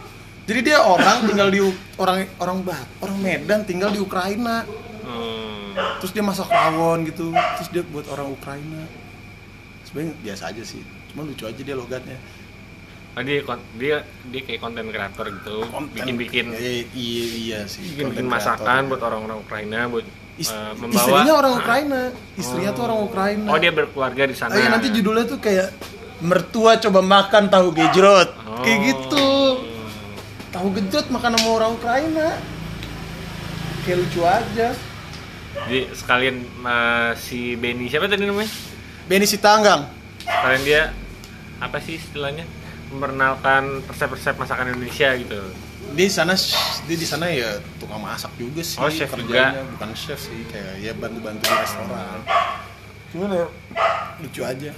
Jadi 0.50 0.60
dia 0.66 0.82
orang 0.82 1.30
tinggal 1.30 1.50
di 1.52 1.60
orang 2.00 2.26
orang 2.42 2.58
Bat 2.66 2.88
orang 3.06 3.18
Medan 3.20 3.62
tinggal 3.68 3.92
di 3.92 4.00
Ukraina. 4.02 4.64
Hmm. 5.10 5.74
terus 6.04 6.14
dia 6.14 6.24
masak 6.24 6.48
rawon 6.48 7.04
gitu. 7.08 7.32
Terus 7.32 7.70
dia 7.76 7.84
buat 7.84 8.08
orang 8.08 8.32
Ukraina. 8.32 8.88
Sebenarnya 9.84 10.16
biasa 10.24 10.56
aja 10.56 10.64
sih. 10.64 10.82
Cuma 11.12 11.28
lucu 11.28 11.44
aja 11.44 11.60
dia 11.60 11.76
logatnya 11.76 12.18
Oh, 13.20 13.24
dia 13.28 13.44
dia 13.76 13.96
dia 14.32 14.42
kayak 14.48 14.64
konten 14.64 14.88
kreator 14.96 15.28
gitu. 15.28 15.68
Bikin 15.92 16.16
bikin 16.16 16.46
Eh, 16.56 16.88
iya 16.96 17.26
iya 17.36 17.60
sih 17.68 17.84
bikin, 17.84 18.16
bikin 18.16 18.24
konten 18.24 18.28
masakan 18.32 18.88
buat 18.88 19.04
orang-orang 19.04 19.44
Ukraina 19.44 19.92
buat 19.92 20.08
eh, 20.08 20.40
istrinya 20.40 20.80
membawa 20.80 21.20
orang 21.44 21.54
Ukraina. 21.60 22.02
Istrinya 22.40 22.72
tuh 22.72 22.84
orang 22.88 23.00
Ukraina. 23.04 23.48
Oh 23.52 23.60
dia 23.60 23.76
berkeluarga 23.76 24.24
di 24.24 24.36
sana. 24.40 24.56
Ah, 24.56 24.64
iya, 24.64 24.72
nanti 24.72 24.88
judulnya 24.96 25.28
tuh 25.28 25.36
kayak 25.44 25.68
mertua 26.24 26.80
coba 26.80 27.04
makan 27.04 27.52
tahu 27.52 27.76
gejrot. 27.76 28.30
Oh. 28.48 28.64
kayak 28.64 28.80
gitu. 28.88 29.28
Tahu 30.56 30.68
gejrot 30.80 31.12
makan 31.12 31.36
sama 31.36 31.50
orang 31.60 31.72
Ukraina. 31.76 32.40
Kayak 33.84 33.98
lucu 34.00 34.24
aja. 34.24 34.68
Jadi 35.68 35.80
sekalian 35.92 36.36
eh, 36.48 37.12
si 37.20 37.60
Benny 37.60 37.92
siapa 37.92 38.08
tadi 38.08 38.24
namanya? 38.24 38.48
Benny 39.12 39.28
Sitanggang. 39.28 39.92
Sekalian 40.24 40.64
dia 40.64 40.82
apa 41.60 41.84
sih 41.84 42.00
istilahnya 42.00 42.48
memperkenalkan 42.90 43.86
resep-resep 43.86 44.36
masakan 44.38 44.74
Indonesia 44.74 45.14
gitu 45.18 45.42
Dia 45.94 46.06
di 46.06 46.14
sana 46.14 46.34
dia 46.86 46.98
di 46.98 47.08
sana 47.08 47.26
ya 47.34 47.58
tukang 47.82 48.02
masak 48.02 48.30
juga 48.38 48.62
sih. 48.62 48.78
Oh, 48.78 48.90
chef 48.94 49.10
kerjanya. 49.10 49.58
juga. 49.58 49.74
bukan 49.74 49.90
chef 49.98 50.20
sih, 50.22 50.46
kayak 50.50 50.86
ya 50.86 50.94
bantu-bantu 50.94 51.50
di 51.50 51.56
restoran. 51.58 52.20
Cuman 53.10 53.30
ya 53.34 53.46
lucu 54.22 54.42
aja. 54.46 54.72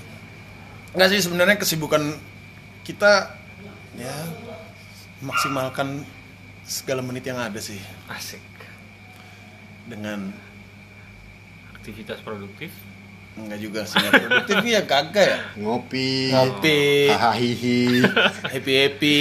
Enggak 0.95 1.10
sih 1.12 1.19
sebenarnya 1.19 1.56
kesibukan 1.60 2.15
kita 2.88 3.36
ya 4.00 4.15
maksimalkan 5.19 6.08
segala 6.63 7.04
menit 7.04 7.28
yang 7.28 7.39
ada 7.39 7.60
sih 7.60 7.80
Asik. 8.08 8.39
dengan 9.91 10.32
Aktivitas 11.76 12.21
produktif. 12.24 12.71
Enggak 13.39 13.60
juga 13.60 13.80
sih 13.88 13.96
nggak 14.00 14.13
produktif. 14.28 14.56
Ya 14.67 14.82
kagak 14.84 15.26
ya? 15.28 15.39
Ngopi. 15.60 16.32
ngopi. 16.32 16.82
Hahihi. 17.12 17.80
happy 18.52 18.74
happy. 18.76 19.20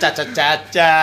Caca 0.00 0.24
caca 0.34 0.94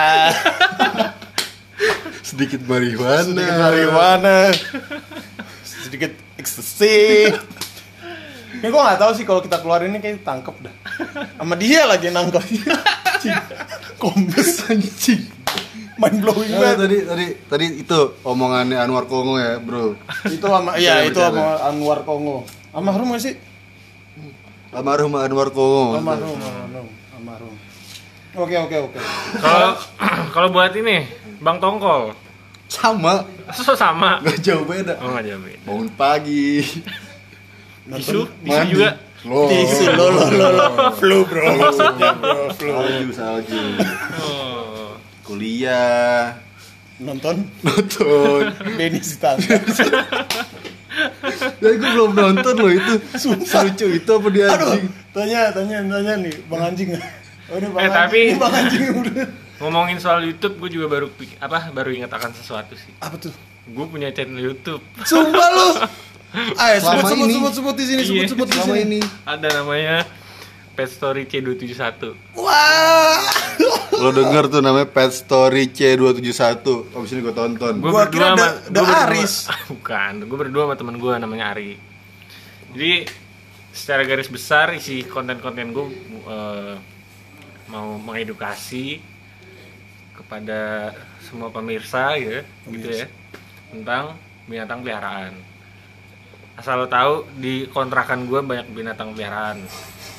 Sedikit 2.22 2.60
marihuana. 2.64 3.24
sedikit 3.28 3.56
marijuana 3.58 4.36
sedikit 5.62 6.12
ekstasi 6.40 7.28
ini 8.52 8.70
gue 8.70 8.78
nggak 8.78 9.00
tahu 9.00 9.12
sih 9.16 9.24
kalau 9.26 9.40
kita 9.42 9.58
keluar 9.58 9.82
ini 9.82 9.98
kayak 9.98 10.22
tangkep 10.22 10.54
dah. 10.62 10.74
Sama 11.40 11.58
dia 11.58 11.82
lagi 11.88 12.12
nangkep. 12.12 12.44
Kombes 13.98 14.70
anjing 14.70 15.41
mind 16.02 16.18
blowing 16.18 16.50
Nah, 16.50 16.58
banget 16.60 16.78
tadi 16.80 16.96
tadi 17.04 17.26
tadi 17.46 17.66
itu 17.78 18.00
omongannya 18.22 18.76
Anwar 18.76 19.06
Kongo 19.06 19.38
ya, 19.38 19.56
Bro. 19.56 19.94
itu 20.26 20.42
sama 20.42 20.74
iya 20.74 21.06
itu 21.06 21.16
sama. 21.16 21.62
Anwar 21.62 22.02
Kongo 22.02 22.42
almarhum 22.70 23.14
gak 23.14 23.22
sih 23.22 23.34
Almarhum 24.72 25.12
Anwar 25.14 25.48
Kongo. 25.48 25.94
almarhum 25.94 26.34
almarhum 26.34 26.88
almarhum 27.12 27.54
oke 28.34 28.56
oke 28.58 28.76
oke 28.82 28.98
Kalau 29.38 29.70
kalau 30.34 30.48
buat 30.50 30.72
ini, 30.72 31.04
Bang 31.38 31.56
Tongkol. 31.56 32.16
Sama, 32.66 33.28
So 33.52 33.76
sama. 33.76 34.16
nggak 34.18 34.40
jauh 34.40 34.64
beda. 34.64 34.96
Oh, 34.98 35.12
enggak 35.12 35.24
jauh 35.28 35.42
beda. 35.42 35.60
Bangun 35.62 35.88
pagi. 35.92 36.64
Bisu, 37.92 38.24
bisu 38.40 38.62
juga. 38.72 38.90
Loh. 39.22 39.46
Tisu 39.46 39.84
lo 39.88 40.06
lo 40.08 40.24
lo 40.30 40.46
lo 40.50 40.66
flu 40.96 41.22
bro 41.22 41.46
maksudnya 41.52 42.10
bro 42.16 42.48
flu 42.50 42.72
Salju, 42.72 43.08
salju. 43.12 43.60
Oh. 44.18 44.61
Kuliah, 45.22 46.34
nonton 46.98 47.46
nonton. 47.60 48.50
Benny 48.78 49.00
Sitangga 49.00 49.58
Dan 51.62 51.72
gue 51.80 51.88
belum 51.88 52.12
nonton 52.12 52.54
loh 52.54 52.68
itu. 52.68 52.94
Sumpah. 53.14 53.64
Lucu 53.64 53.86
itu 53.88 54.10
apa 54.10 54.28
dia 54.28 54.46
Aduh, 54.46 54.68
anjing? 54.68 54.86
tanya, 55.10 55.40
tanya, 55.50 55.76
tanya 55.80 56.12
nih, 56.18 56.34
Bang 56.46 56.62
Anjing. 56.64 56.90
Oh, 57.50 57.58
ini 57.58 57.68
Bang 57.68 57.80
Eh, 57.80 57.84
Anjing, 57.84 57.96
tapi- 57.98 58.24
ini 58.26 58.34
Bang 58.36 58.54
Anjing 58.54 58.82
udah. 58.94 59.26
Ngomongin 59.58 59.98
soal 59.98 60.20
YouTube, 60.22 60.58
gue 60.58 60.70
juga 60.72 60.86
baru 60.90 61.06
apa 61.38 61.70
baru 61.70 61.92
ingat 61.92 62.10
akan 62.10 62.32
sesuatu 62.32 62.74
sih. 62.74 62.90
Apa 62.98 63.14
tuh? 63.16 63.30
Gue 63.64 63.86
punya 63.86 64.10
channel 64.10 64.42
YouTube. 64.42 64.82
Sumpah 65.02 65.48
lu. 65.48 65.68
Ayo, 66.56 66.76
sebut, 66.80 67.04
sebut, 67.04 67.16
ini- 67.22 67.36
sebut, 67.36 67.52
sebut 67.52 67.74
di 67.76 67.84
sini, 67.84 68.02
sebut, 68.02 68.18
Iya. 68.18 68.30
sebut 68.32 68.46
di 68.46 68.56
Selama 68.56 68.74
sini. 68.74 68.82
ini. 68.88 69.00
Ada 69.22 69.48
namanya 69.54 69.96
Pet 70.72 70.88
Story 70.88 71.24
C271. 71.24 72.16
Wah. 72.34 73.20
Lo 73.94 74.10
denger 74.10 74.48
tuh 74.48 74.60
namanya 74.60 74.88
Pet 74.88 75.10
Story 75.10 75.68
C271 75.68 76.64
Abis 76.90 77.12
ini 77.12 77.20
gue 77.20 77.30
tonton 77.30 77.78
Gue 77.78 77.92
Gua 77.92 78.08
kira 78.08 78.32
da- 78.32 78.58
da 78.66 78.80
gua 78.80 78.88
berdua- 78.88 79.04
Aris. 79.06 79.34
Bukan, 79.70 80.12
gue 80.22 80.38
berdua 80.38 80.62
sama 80.64 80.74
temen 80.74 80.96
gue 80.96 81.12
namanya 81.14 81.52
Ari. 81.52 81.76
Jadi 82.72 82.92
secara 83.70 84.02
garis 84.02 84.26
besar 84.26 84.72
isi 84.72 85.00
konten-konten 85.02 85.70
gue 85.70 85.86
eh, 86.24 86.74
mau 87.68 87.96
mengedukasi 87.96 89.00
kepada 90.12 90.92
semua 91.22 91.48
pemirsa 91.48 92.16
gitu, 92.16 92.32
ya, 92.32 92.42
gitu 92.68 92.88
ya 92.94 93.06
tentang 93.70 94.04
binatang 94.44 94.80
peliharaan. 94.80 95.32
Asal 96.52 96.76
lo 96.76 96.86
tahu 96.86 97.24
di 97.34 97.64
kontrakan 97.66 98.24
gue 98.24 98.40
banyak 98.40 98.68
binatang 98.70 99.12
peliharaan, 99.12 99.64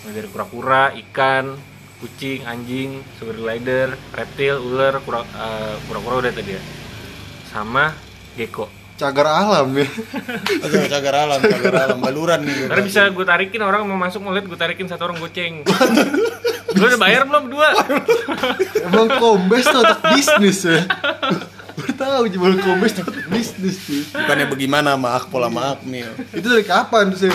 mulai 0.04 0.14
dari 0.14 0.28
kura-kura, 0.28 0.84
ikan, 0.94 1.56
kucing, 1.98 2.44
anjing, 2.44 3.00
sugar 3.16 3.36
glider, 3.36 3.88
reptil, 4.12 4.60
ular, 4.60 5.00
kura- 5.00 5.24
eh, 5.26 5.76
kura-kura 5.88 6.16
udah 6.20 6.32
tadi 6.32 6.52
ya, 6.52 6.62
sama 7.48 7.96
gecko. 8.36 8.68
Cagar 8.94 9.26
alam 9.26 9.74
ya 9.74 9.90
cagar 10.94 11.16
alam, 11.18 11.40
cagar 11.42 11.74
alam, 11.82 11.98
baluran 11.98 12.46
nih. 12.46 12.70
Karena 12.70 12.84
bisa 12.86 13.10
gue 13.10 13.26
tarikin 13.26 13.60
orang 13.60 13.90
mau 13.90 13.98
masuk 13.98 14.22
mau 14.22 14.30
lihat 14.30 14.46
gue 14.46 14.54
tarikin 14.54 14.86
satu 14.86 15.10
orang 15.10 15.18
goceng. 15.18 15.66
Gue 16.74 16.86
udah 16.86 17.02
bayar 17.02 17.26
belum 17.26 17.50
dua? 17.50 17.74
Emang 18.86 19.08
kombes 19.18 19.66
tuh 19.66 19.78
otak 19.78 20.10
bisnis 20.10 20.66
ya 20.66 20.82
Gue 21.74 21.90
tau 21.94 22.26
cuma 22.26 22.50
kombes 22.58 22.98
tuh 22.98 23.06
otak 23.06 23.30
bisnis 23.30 23.78
tuh 23.86 24.02
Bukannya 24.10 24.46
bagaimana 24.50 24.98
sama 24.98 25.10
Akpol 25.14 25.42
sama 25.46 25.62
Akmil. 25.78 26.10
Itu 26.34 26.50
dari 26.50 26.66
kapan 26.66 27.14
tuh 27.14 27.20
sih? 27.20 27.30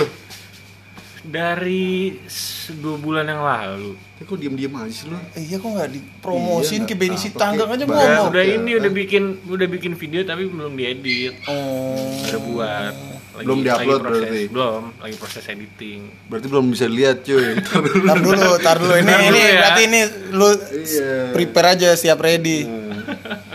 Dari 1.29 2.17
s- 2.25 2.73
dua 2.75 2.97
bulan 2.97 3.23
yang 3.23 3.41
lalu. 3.41 3.93
Ya, 4.17 4.23
kok 4.25 4.35
diem-diem 4.35 4.73
aja 4.73 4.88
sih 4.91 5.07
lo? 5.07 5.21
Eh, 5.31 5.45
iya 5.45 5.57
kok 5.57 5.69
nggak 5.69 5.91
dipromosin 5.91 6.83
Iya, 6.83 6.88
ke 6.88 6.95
Benny 6.95 7.14
Sitanggang 7.14 7.69
kayak 7.69 7.79
aja 7.79 7.85
Udah, 7.85 7.97
ngomong. 7.99 8.27
udah 8.29 8.43
ya. 8.43 8.55
ini 8.57 8.71
udah 8.75 8.91
bikin 8.91 9.23
udah 9.45 9.67
bikin 9.69 9.93
video 9.95 10.21
tapi 10.23 10.43
belum 10.45 10.73
diedit. 10.73 11.37
Oh. 11.45 11.95
Udah 12.25 12.41
buat. 12.43 12.95
Lagi, 13.31 13.45
Belum 13.45 13.59
diupload 13.62 14.01
berarti? 14.03 14.43
Belum, 14.49 14.83
lagi 14.97 15.14
proses 15.14 15.45
editing. 15.47 16.01
Berarti 16.27 16.47
belum 16.49 16.67
bisa 16.67 16.87
lihat 16.87 17.23
cuy 17.23 17.55
dulu. 17.62 17.93
Tar 18.03 18.19
dulu, 18.19 18.51
tar 18.59 18.77
dulu 18.77 18.95
ini 18.97 19.12
ini 19.29 19.38
ya. 19.38 19.53
berarti 19.55 19.83
ini 19.85 20.01
lu 20.33 20.49
Iya. 20.51 21.12
prepare 21.31 21.69
aja 21.71 21.88
siap 21.93 22.19
ready. 22.19 22.59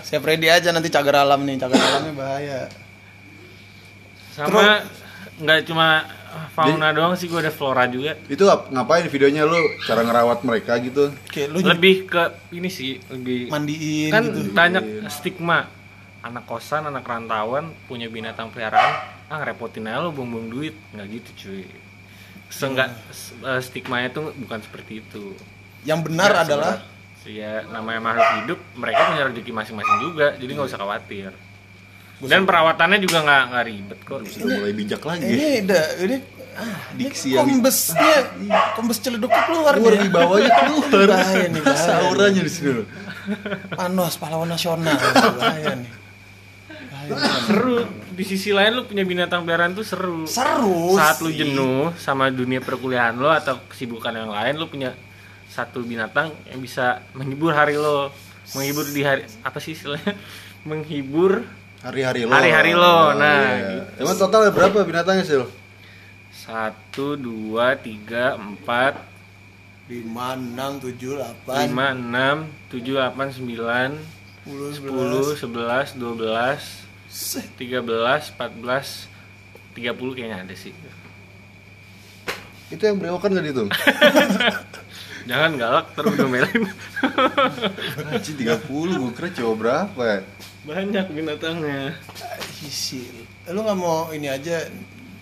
Siap 0.03 0.21
ready 0.21 0.47
aja 0.47 0.69
nanti 0.69 0.87
cagar 0.87 1.19
alam 1.19 1.41
nih, 1.41 1.55
cagar 1.57 1.79
alamnya 1.79 2.13
bahaya. 2.13 2.61
Sama 4.31 4.81
nggak 5.35 5.59
cuma 5.63 6.05
fauna 6.49 6.89
doang 6.89 7.13
sih 7.13 7.25
gue 7.25 7.37
ada 7.37 7.49
flora 7.49 7.85
juga. 7.85 8.17
Itu 8.25 8.45
ap- 8.45 8.69
ngapain 8.69 9.05
videonya 9.05 9.43
lu? 9.43 9.57
Cara 9.83 10.01
ngerawat 10.01 10.41
mereka 10.41 10.75
gitu. 10.77 11.13
Kayak 11.25 11.47
lu 11.49 11.57
Lebih 11.61 11.95
ke 12.05 12.23
ini 12.51 12.67
sih, 12.67 12.97
lebih 13.07 13.47
mandiin 13.47 14.09
kan 14.09 14.23
gitu. 14.25 14.51
banyak 14.51 14.83
stigma. 15.07 15.69
Anak 16.19 16.43
kosan 16.43 16.83
anak 16.83 17.03
rantauan 17.03 17.75
punya 17.83 18.07
binatang 18.07 18.47
peliharaan 18.47 18.93
ah 19.27 19.37
ngerepotin 19.37 19.85
aja 19.85 19.99
lo 19.99 20.09
buang-buang 20.09 20.47
duit. 20.47 20.75
Nggak 20.91 21.07
gitu 21.11 21.29
cuy. 21.41 21.63
Seenggak 22.47 22.89
s- 23.09 23.33
eh, 23.35 23.59
stigmanya 23.59 24.09
tuh 24.09 24.31
bukan 24.35 24.59
seperti 24.59 25.01
itu. 25.01 25.33
Yang 25.83 25.99
benar 26.07 26.31
Ya, 26.31 26.41
adalah 26.43 26.73
ya 27.23 27.63
namanya 27.65 28.03
makhluk 28.03 28.29
hidup 28.37 28.59
mereka 28.75 29.07
punya 29.07 29.23
rezeki 29.25 29.51
masing-masing 29.53 29.97
juga 30.01 30.35
jadi 30.35 30.51
nggak 30.53 30.67
usah 30.67 30.75
khawatir 30.75 31.31
dan 32.25 32.43
perawatannya 32.43 32.97
juga 32.97 33.17
nggak 33.21 33.41
nggak 33.49 33.63
ribet 33.65 33.99
kok. 34.01 34.19
Sudah 34.25 34.47
mulai 34.57 34.73
bijak 34.73 35.01
lagi. 35.01 35.25
Ini 35.25 35.47
udah 35.63 35.83
ini 36.01 36.17
ah, 36.53 36.77
Diksi 36.93 37.27
ini 37.27 37.35
yang- 37.35 37.47
kombesnya 37.49 38.15
kombes 38.73 38.97
celeduk 38.97 39.29
keluar 39.29 39.73
Keluar 39.73 39.93
di 39.95 40.09
bawahnya 40.09 40.51
keluar. 40.61 41.07
Bahaya 41.11 41.45
nih, 41.47 41.61
bahaya. 41.61 41.81
Sauranya 41.81 42.41
di 42.41 42.51
sini 42.51 42.71
loh 42.73 42.87
Panos 43.69 44.15
pahlawan 44.17 44.47
nasional. 44.47 44.93
Bahaya 45.39 45.73
nih. 45.75 45.91
Seru. 47.43 47.83
Di 48.13 48.23
sisi 48.23 48.51
lain 48.51 48.71
lu 48.73 48.83
punya 48.83 49.03
binatang 49.03 49.43
peliharaan 49.43 49.73
tuh 49.73 49.83
seru. 49.83 50.23
Seru. 50.23 50.93
saat 50.93 51.19
lu 51.19 51.29
sih. 51.29 51.41
jenuh 51.41 51.91
sama 51.95 52.29
dunia 52.29 52.59
perkuliahan 52.59 53.15
lo 53.15 53.27
atau 53.27 53.59
kesibukan 53.67 54.13
yang 54.13 54.29
lain 54.29 54.55
lo 54.55 54.67
punya 54.67 54.93
satu 55.49 55.81
binatang 55.81 56.31
yang 56.47 56.59
bisa 56.59 57.03
menghibur 57.11 57.51
hari 57.51 57.75
lo. 57.75 58.13
Menghibur 58.53 58.85
di 58.85 59.01
hari 59.01 59.23
apa 59.41 59.57
sih 59.57 59.71
istilahnya? 59.71 60.15
Menghibur 60.63 61.43
Hari-hari 61.83 62.23
lo. 62.23 62.31
Hari-hari 62.31 62.73
lo, 62.73 62.87
Oh, 62.87 63.07
nah, 63.13 63.43
iya. 63.43 63.83
gitu. 63.91 64.07
Emang 64.07 64.15
total 64.15 64.47
berapa 64.49 64.77
binatangnya 64.83 65.25
sih 65.27 65.37
lo? 65.37 65.47
satu 66.33 67.15
dua 67.15 67.75
tiga 67.75 68.35
empat. 68.35 68.99
Lima 69.87 70.35
enam 70.35 70.79
tujuh 70.79 71.19
delapan. 71.19 71.55
Lima 71.67 71.85
enam 71.91 72.35
tujuh 72.67 72.95
delapan 72.95 73.27
sembilan. 73.31 73.89
Sepuluh 74.43 74.69
sepuluh 74.75 75.27
sebelas. 75.35 75.87
dua 75.95 76.13
belas. 76.15 76.61
Tiga 77.55 77.79
belas 77.79 78.31
empat 78.31 78.51
belas. 78.59 78.87
Tiga 79.71 79.91
puluh 79.91 80.15
kayaknya 80.15 80.43
ada 80.43 80.55
sih. 80.55 80.71
Itu 82.71 82.79
yang 82.81 82.97
berewokan 82.97 83.37
gak 83.37 83.43
dihitung? 83.45 83.69
jangan 85.23 85.51
galak 85.55 85.85
terus 85.95 86.13
domelin 86.15 86.63
Anjing 88.11 88.37
30, 88.39 88.67
gue 88.69 89.11
kira 89.15 89.29
cowok 89.31 89.55
berapa 89.59 90.01
ya? 90.03 90.19
banyak 90.63 91.05
binatangnya 91.11 91.91
Isi. 92.63 93.03
Lu 93.51 93.59
nggak 93.67 93.75
mau 93.75 94.07
ini 94.15 94.31
aja 94.31 94.63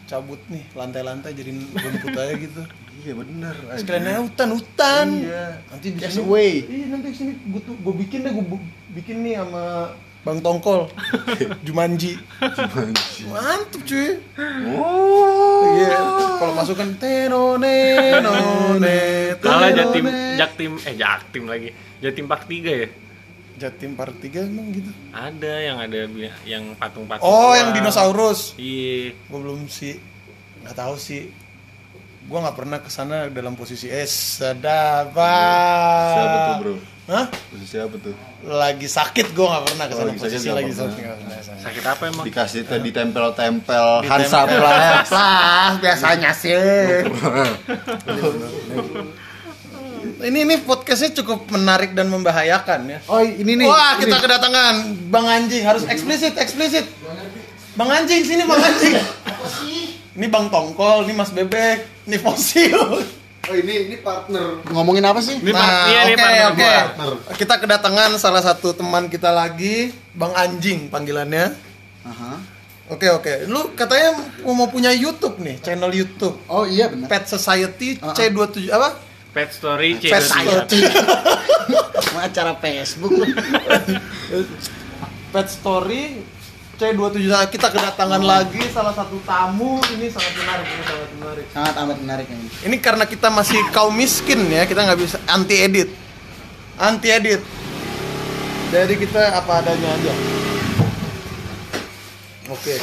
cabut 0.06 0.38
nih 0.54 0.62
lantai-lantai 0.78 1.34
jadi 1.34 1.50
rumput 1.56 2.14
aja 2.14 2.34
gitu. 2.38 2.62
Iya 3.02 3.14
bener 3.18 3.56
anjing. 3.66 3.82
Sekalian 3.82 4.06
aja 4.06 4.22
hutan 4.22 4.50
hutan. 4.54 5.08
Iya. 5.26 5.46
Nanti 5.74 5.88
di 5.90 6.00
Yes, 6.04 6.14
sini. 6.14 6.54
Iya 6.70 6.86
nanti 6.94 7.08
di 7.10 7.18
sini 7.18 7.34
gue 7.34 7.62
tuh 7.66 7.74
gue 7.82 7.94
bikin 8.06 8.20
deh 8.22 8.32
gue 8.36 8.46
bikin 8.94 9.18
nih 9.26 9.42
sama 9.42 9.96
Bang 10.21 10.38
Tongkol. 10.38 10.86
Jumanji. 11.65 12.13
Anjing. 12.38 13.25
Mantep 13.34 13.81
cuy. 13.89 14.21
Oh 14.77 15.65
Iya. 15.73 15.97
Kalau 16.38 16.53
masukkan 16.53 16.89
tenone 17.01 17.77
none. 18.25 18.97
Kalah 19.41 19.73
tenone. 19.73 19.77
Jatim 19.81 20.05
Jaktim 20.38 20.71
eh 20.86 20.93
Jaktim 20.93 21.43
lagi. 21.49 21.69
Jatim 21.97 22.25
Pak 22.29 22.45
3 22.45 22.81
ya. 22.86 22.89
Jatim 23.62 23.93
Part 23.93 24.17
3 24.17 24.49
emang 24.49 24.73
gitu. 24.73 24.89
Ada 25.13 25.53
yang 25.62 25.77
ada 25.77 26.10
yang 26.49 26.73
patung-patung. 26.73 27.21
Oh, 27.21 27.53
yang 27.53 27.69
dinosaurus. 27.73 28.57
Iya. 28.57 29.13
Gue 29.29 29.39
belum 29.41 29.69
sih. 29.69 30.01
Nggak 30.65 30.77
tahu 30.77 30.97
sih. 30.97 31.29
Gue 32.25 32.38
nggak 32.38 32.57
pernah 32.57 32.77
ke 32.81 32.89
sana 32.89 33.29
dalam 33.29 33.53
posisi 33.53 33.86
eh 33.86 34.05
sedapa. 34.05 35.34
Siapa 36.13 36.38
tuh 36.41 36.55
bro? 36.62 36.73
Hah? 37.12 37.28
Posisi 37.28 37.76
apa 37.76 38.00
tuh? 38.00 38.15
Lagi 38.47 38.88
sakit 38.88 39.36
gue 39.36 39.43
nggak 39.43 39.63
pernah 39.67 39.86
ke 39.91 39.93
sana 40.00 40.15
lagi 40.15 40.19
sakit 40.24 40.32
posisi 40.32 40.47
nggak 40.47 40.60
lagi 40.63 40.71
sakit. 40.80 41.04
Sakit 41.60 41.84
apa 41.84 42.04
emang? 42.08 42.24
Dikasih 42.24 42.63
tadi 42.63 42.89
tempel-tempel 42.95 43.88
Di 44.00 44.08
Hansa. 44.08 44.39
Plus. 44.47 45.12
Plus 45.12 45.74
biasanya 45.84 46.32
sih. 46.32 46.56
ini 50.32 50.39
ini 50.47 50.56
podcastnya 50.63 51.12
cukup 51.19 51.52
menarik 51.52 51.91
dan 51.91 52.08
membahayakan 52.08 52.80
ya. 52.88 53.04
Oh 53.12 53.19
ini 53.19 53.60
nih. 53.60 53.67
Wah 53.67 54.00
ini. 54.00 54.08
kita 54.08 54.15
kedatangan 54.24 54.74
Bang 55.12 55.28
Anjing 55.28 55.67
harus 55.67 55.84
eksplisit 55.91 56.39
eksplisit. 56.39 56.88
Bang 57.76 57.91
Anjing 57.91 58.24
sini 58.24 58.47
Bang 58.47 58.63
Anjing. 58.63 58.95
Ini 60.15 60.28
Bang 60.32 60.47
Tongkol, 60.47 61.04
ini 61.08 61.13
Mas 61.15 61.36
Bebek, 61.36 62.08
ini 62.08 62.15
Fosil. 62.15 63.19
Oh 63.52 63.56
ini 63.60 63.92
ini 63.92 64.00
partner. 64.00 64.64
Ngomongin 64.72 65.04
apa 65.04 65.20
sih? 65.20 65.36
Ini 65.36 65.52
Nah, 65.52 65.92
iya, 65.92 66.02
oke 66.08 66.24
oke. 66.56 66.56
gua. 66.56 67.36
Kita 67.36 67.60
kedatangan 67.60 68.16
salah 68.16 68.40
satu 68.40 68.72
teman 68.72 69.12
kita 69.12 69.28
lagi, 69.28 69.92
Bang 70.16 70.32
Anjing 70.40 70.88
panggilannya. 70.88 71.52
Aha. 72.08 72.40
Oke 72.88 73.12
oke. 73.12 73.52
Lu 73.52 73.76
katanya 73.76 74.16
mau 74.48 74.72
punya 74.72 74.96
YouTube 74.96 75.44
nih, 75.44 75.60
channel 75.60 75.92
YouTube. 75.92 76.40
Oh 76.48 76.64
iya 76.64 76.88
benar. 76.88 77.12
Pet 77.12 77.28
Society 77.28 78.00
ah. 78.00 78.16
C27 78.16 78.72
apa? 78.72 78.96
Pet 79.36 79.52
Story 79.52 80.00
C 80.00 80.16
Pet 80.16 80.24
Society. 80.24 80.80
acara 82.32 82.56
Facebook. 82.56 83.12
Pet 85.36 85.48
Story 85.52 86.24
C27 86.82 87.30
kita 87.54 87.67
kedatangan 87.70 88.17
lagi 88.17 88.58
salah 88.74 88.89
satu 88.89 89.22
tamu. 89.22 89.78
Ini 89.86 90.10
sangat 90.10 90.34
menarik 90.34 90.65
ini 90.65 90.82
sangat 90.82 91.10
menarik. 91.13 91.46
Sangat 91.54 91.74
amat 91.78 91.98
menarik 92.02 92.28
ini. 92.28 92.48
ini 92.65 92.78
karena 92.82 93.06
kita 93.06 93.30
masih 93.30 93.62
kaum 93.70 93.94
miskin 93.94 94.50
ya 94.50 94.65
kita 94.65 94.82
nggak 94.82 94.98
bisa 94.98 95.22
anti 95.30 95.62
edit 95.62 95.94
anti 96.82 97.13
edit 97.13 97.41
jadi 98.72 98.94
kita 98.96 99.22
apa 99.36 99.62
adanya 99.62 99.94
aja. 99.94 100.13
Oke. 102.50 102.76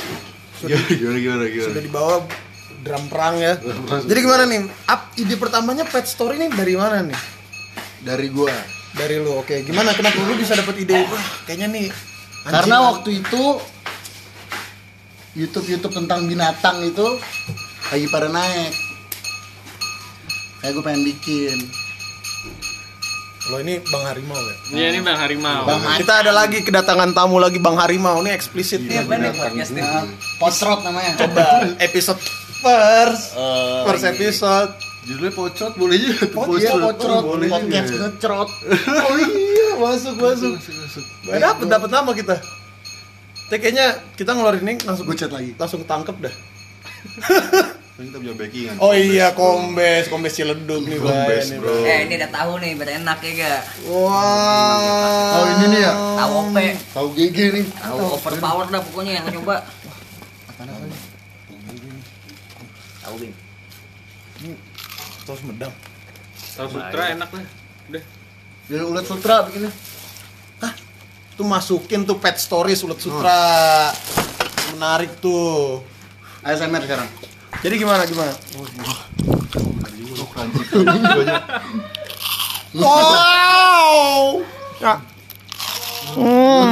Sudah, 0.54 0.78
Gimana 0.86 1.18
gimana 1.18 1.44
gimana. 1.48 1.68
sudah 1.72 1.82
dibawa 1.82 2.14
drum 2.84 3.04
perang 3.08 3.34
ya. 3.40 3.56
Jadi 4.04 4.18
gimana 4.20 4.44
nih? 4.44 4.68
Up 4.84 5.10
ide 5.16 5.34
pertamanya 5.34 5.88
pet 5.88 6.04
story 6.04 6.36
ini 6.36 6.52
dari 6.52 6.76
mana 6.76 7.02
nih? 7.02 7.18
Dari 8.04 8.28
gua. 8.28 8.52
dari 8.88 9.16
lu 9.16 9.36
oke. 9.36 9.64
Gimana? 9.64 9.90
Kenapa 9.90 10.20
lu 10.20 10.36
bisa 10.36 10.54
dapat 10.54 10.76
ide 10.78 10.92
wah 10.92 11.24
kayaknya 11.44 11.68
nih 11.68 11.86
anjing- 11.88 12.52
Karena 12.52 12.76
waktu 12.84 13.10
itu 13.20 13.42
YouTube 15.38 15.70
YouTube 15.70 15.94
tentang 15.94 16.26
binatang 16.26 16.82
itu 16.82 17.06
lagi 17.88 18.06
pada 18.10 18.26
naik. 18.26 18.74
Kayak 20.58 20.72
gue 20.74 20.82
pengen 20.82 21.02
bikin. 21.06 21.58
Lo 23.48 23.62
ini 23.62 23.78
Bang 23.88 24.04
Harimau 24.04 24.34
ya? 24.36 24.54
Iya 24.74 24.86
ini 24.92 25.00
Bang 25.00 25.16
Harimau. 25.16 25.62
Bang 25.64 25.80
Kita 25.94 26.26
ada 26.26 26.34
lagi 26.34 26.66
kedatangan 26.66 27.14
tamu 27.14 27.38
lagi 27.38 27.62
Bang 27.62 27.78
Harimau 27.78 28.18
ini 28.20 28.34
eksplisit 28.34 28.82
nih. 28.82 29.06
Nah, 29.06 30.04
Potrot 30.42 30.82
namanya. 30.82 31.14
Coba 31.16 31.70
episode 31.78 32.18
first, 32.58 33.38
first 33.86 34.04
episode. 34.04 34.74
Judulnya 35.06 35.32
pocot 35.32 35.72
boleh 35.78 35.96
juga. 35.96 36.26
tuh, 36.28 36.44
Oh 36.44 36.56
iya 36.58 36.72
Potrot, 36.76 37.22
boleh 37.24 37.48
juga. 37.48 37.56
podcast 37.62 37.90
ngecrot. 37.94 38.48
Oh 39.08 39.16
iya, 39.16 39.68
masuk 39.80 40.14
masuk. 40.20 40.52
Gak 41.24 41.38
dapet 41.40 41.66
dapet 41.70 41.88
nama 41.88 42.10
kita. 42.12 42.36
Tapi 43.48 43.58
kayaknya 43.58 43.86
kita 44.12 44.30
ngeluarin 44.32 44.60
ini 44.62 44.76
langsung 44.84 45.08
Gue 45.08 45.16
chat 45.16 45.32
lagi. 45.32 45.56
langsung 45.56 45.80
tangkep 45.82 46.16
dah. 46.20 46.34
Kita 47.98 48.14
punya 48.14 48.30
backingan. 48.30 48.76
Oh 48.78 48.94
iya, 48.94 49.34
kombes, 49.34 50.06
kombes 50.06 50.30
Ciledug 50.30 50.86
nih. 50.86 51.00
Kombes, 51.00 51.50
Nih, 51.50 51.58
bro. 51.58 51.82
Eh 51.82 52.06
ini 52.06 52.14
udah 52.14 52.30
tahu 52.30 52.52
nih, 52.60 52.70
biar 52.76 52.90
enak 53.02 53.18
ya 53.18 53.32
gak? 53.34 53.60
Wah. 53.88 55.34
Oh 55.34 55.44
ini 55.50 55.64
nih 55.68 55.80
ya. 55.82 55.92
Tahu 56.14 56.30
OP, 56.38 56.56
Tahu 56.94 57.06
GG 57.10 57.38
nih. 57.50 57.64
tahu 57.74 57.98
overpower 58.14 58.66
dah 58.68 58.80
pokoknya 58.84 59.12
yang 59.18 59.26
coba. 59.34 59.66
Tahu 63.02 63.14
Bim. 63.16 63.34
Terus 65.24 65.40
medang. 65.42 65.74
Tahu 66.54 66.66
Sutra 66.68 67.02
enak 67.10 67.28
lah. 67.32 67.44
Udah. 67.88 68.02
Dari 68.68 68.84
ulat 68.84 69.04
sutra 69.08 69.36
bikinnya. 69.48 69.72
Tuh 71.38 71.46
masukin 71.46 72.02
tuh 72.02 72.18
pet 72.18 72.34
stories 72.34 72.82
ulet 72.82 72.98
sutra. 72.98 73.94
Menarik 74.74 75.22
tuh. 75.22 75.86
ASMR 76.42 76.82
sekarang. 76.82 77.06
Jadi 77.62 77.74
gimana 77.78 78.02
gimana? 78.10 78.34
Wow. 82.74 84.42
Ya. 84.82 84.94
Oh, 86.18 86.66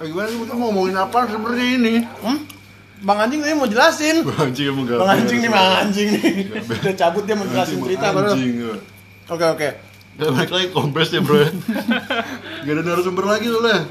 gimana 0.00 0.26
sih 0.28 0.38
kita 0.40 0.54
ngomongin 0.56 0.96
apa 0.96 1.28
seperti 1.28 1.62
ini? 1.76 1.94
Hmm? 2.24 2.38
Bang 3.04 3.20
anjing 3.20 3.44
tadi 3.44 3.52
mau 3.52 3.68
jelasin. 3.68 4.24
Anjing 4.24 4.72
emang 4.72 4.88
gak 4.88 4.96
Bang 4.96 5.10
anjing 5.12 5.38
nih, 5.44 5.50
bang 5.52 5.76
anjing 5.84 6.08
nih. 6.08 6.32
Udah 6.80 6.94
cabut 6.96 7.28
dia 7.28 7.36
mau 7.36 7.44
jelasin 7.44 7.84
cerita 7.84 8.16
baru. 8.16 8.32
Anjing. 8.32 8.80
Oke 9.28 9.44
oke. 9.44 9.68
Udah 10.14 10.28
balik 10.30 10.50
lagi 10.52 10.68
kompres 10.70 11.10
ya 11.10 11.20
bro. 11.20 11.40
Gak 12.64 12.72
ada 12.74 12.82
narasumber 12.84 13.24
lagi 13.26 13.46
soalnya. 13.50 13.88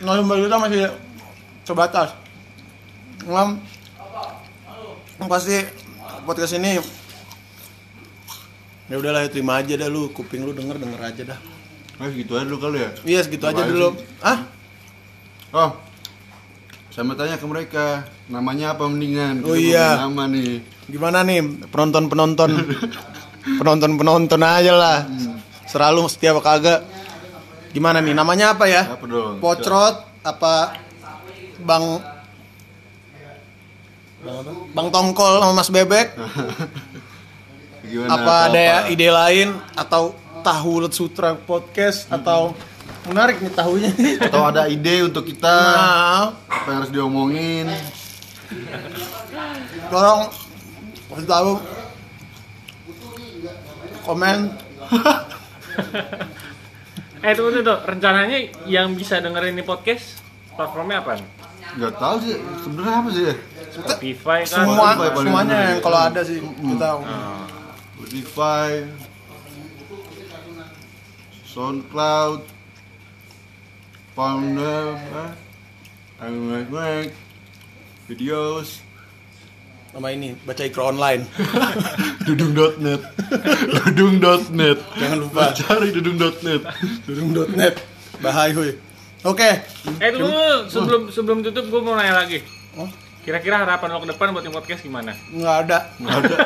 Narasumber 0.00 0.36
kita 0.42 0.56
masih 0.58 0.80
sebatas. 1.62 2.08
Ngam. 3.28 3.60
Pasti 5.22 5.62
podcast 6.26 6.54
ini 6.56 6.82
ya 8.90 9.00
udahlah 9.00 9.24
ya, 9.24 9.30
terima 9.32 9.56
aja 9.56 9.72
dah 9.72 9.88
lu 9.88 10.12
kuping 10.12 10.44
lu 10.44 10.52
denger 10.52 10.76
denger 10.76 11.00
aja 11.00 11.22
dah 11.32 11.38
Ah 11.96 12.12
gitu 12.12 12.36
aja 12.36 12.44
dulu 12.44 12.58
kali 12.60 12.78
ya. 12.84 12.90
iya 13.08 13.20
segitu 13.24 13.48
aja 13.48 13.64
dulu 13.64 13.96
ah 14.20 14.44
Oh. 15.52 15.70
Saya 16.88 17.04
mau 17.04 17.12
tanya 17.12 17.36
ke 17.36 17.44
mereka, 17.44 18.08
namanya 18.24 18.72
apa 18.72 18.88
mendingan? 18.88 19.44
Oh, 19.44 19.52
iya. 19.52 20.00
Nama 20.00 20.24
nih. 20.28 20.64
gimana 20.88 21.20
nih 21.24 21.40
penonton 21.68 22.08
penonton 22.08 22.50
penonton 23.44 23.98
penonton 23.98 24.42
aja 24.42 24.72
lah. 24.74 24.98
Selalu 25.66 26.06
setia 26.10 26.36
apa 26.36 26.42
kagak. 26.42 26.80
Gimana 27.72 28.04
nih 28.04 28.12
namanya 28.12 28.52
apa 28.52 28.68
ya? 28.68 28.84
Apa 28.84 29.04
dong? 29.08 29.40
pocrot 29.40 30.04
apa 30.22 30.76
bang 31.64 31.84
bang 34.20 34.36
apa? 34.44 34.50
bang 34.76 34.88
tongkol 34.92 35.32
sama 35.40 35.52
mas 35.56 35.70
bebek? 35.72 36.06
Gimana? 37.88 38.08
apa 38.14 38.34
atau 38.46 38.52
ada 38.52 38.86
ide 38.92 39.08
lain? 39.08 39.48
Atau 39.74 40.14
tahu 40.44 40.84
Lut 40.84 40.92
sutra 40.92 41.32
podcast? 41.34 42.06
Atau 42.12 42.52
menarik 43.08 43.40
nih 43.42 43.50
tahunya 43.50 43.90
Atau 44.28 44.42
ada 44.46 44.68
ide 44.68 45.08
untuk 45.08 45.24
kita? 45.26 45.48
Nah. 45.48 46.36
Apa 46.46 46.66
yang 46.70 46.78
harus 46.84 46.92
diomongin? 46.92 47.66
tolong 49.92 50.28
kasih 51.12 51.28
tahu 51.28 51.50
komen 54.04 54.38
Eh 57.22 57.38
tunggu 57.38 57.54
tuh, 57.54 57.62
tuh. 57.62 57.78
rencananya 57.86 58.34
yang 58.66 58.98
bisa 58.98 59.22
dengerin 59.22 59.54
ini 59.54 59.62
podcast 59.62 60.18
platformnya 60.58 61.06
apa 61.06 61.22
nih? 61.22 61.28
Gak 61.78 61.94
tahu 61.94 62.16
sih 62.18 62.34
sebenarnya 62.66 62.94
apa 62.98 63.08
sih 63.14 63.24
ya? 63.30 63.34
Spotify 63.72 64.40
kan? 64.42 64.50
semua 64.66 64.88
Spotify 64.98 65.22
semuanya 65.22 65.56
yang 65.70 65.78
ya. 65.78 65.84
kalau 65.86 65.98
ada 66.02 66.20
sih 66.26 66.38
kita 66.42 66.88
Spotify, 67.94 68.70
SoundCloud, 71.46 72.40
Founder, 74.18 74.98
eh, 76.20 77.06
videos, 78.10 78.82
nama 79.92 80.08
ini 80.08 80.32
baca 80.38 80.62
ikro 80.62 80.88
online 80.88 81.28
dudung.net, 82.26 83.00
dudung.net, 83.84 84.78
Jangan 84.94 85.18
lupa. 85.18 85.52
cari 85.52 85.88
dudung.net. 85.90 86.62
dudung.net 87.04 87.74
bahaya 88.18 88.72
oke 89.22 89.50
Eh 89.98 90.08
tunggu, 90.10 90.30
dulu. 90.30 90.56
sebelum 90.66 91.02
sebelum 91.08 91.38
tutup 91.42 91.66
gue 91.66 91.80
mau 91.80 91.92
nanya 91.92 92.16
lagi. 92.16 92.40
Oh. 92.72 92.88
Kira-kira 93.20 93.60
harapan 93.60 93.88
lo 93.92 94.00
ke 94.00 94.10
depan 94.10 94.30
buat 94.30 94.42
yang 94.42 94.50
podcast 94.52 94.80
gimana? 94.80 95.12
nggak 95.28 95.56
ada 95.62 95.78
Nggak 95.96 96.16
ada, 96.22 96.36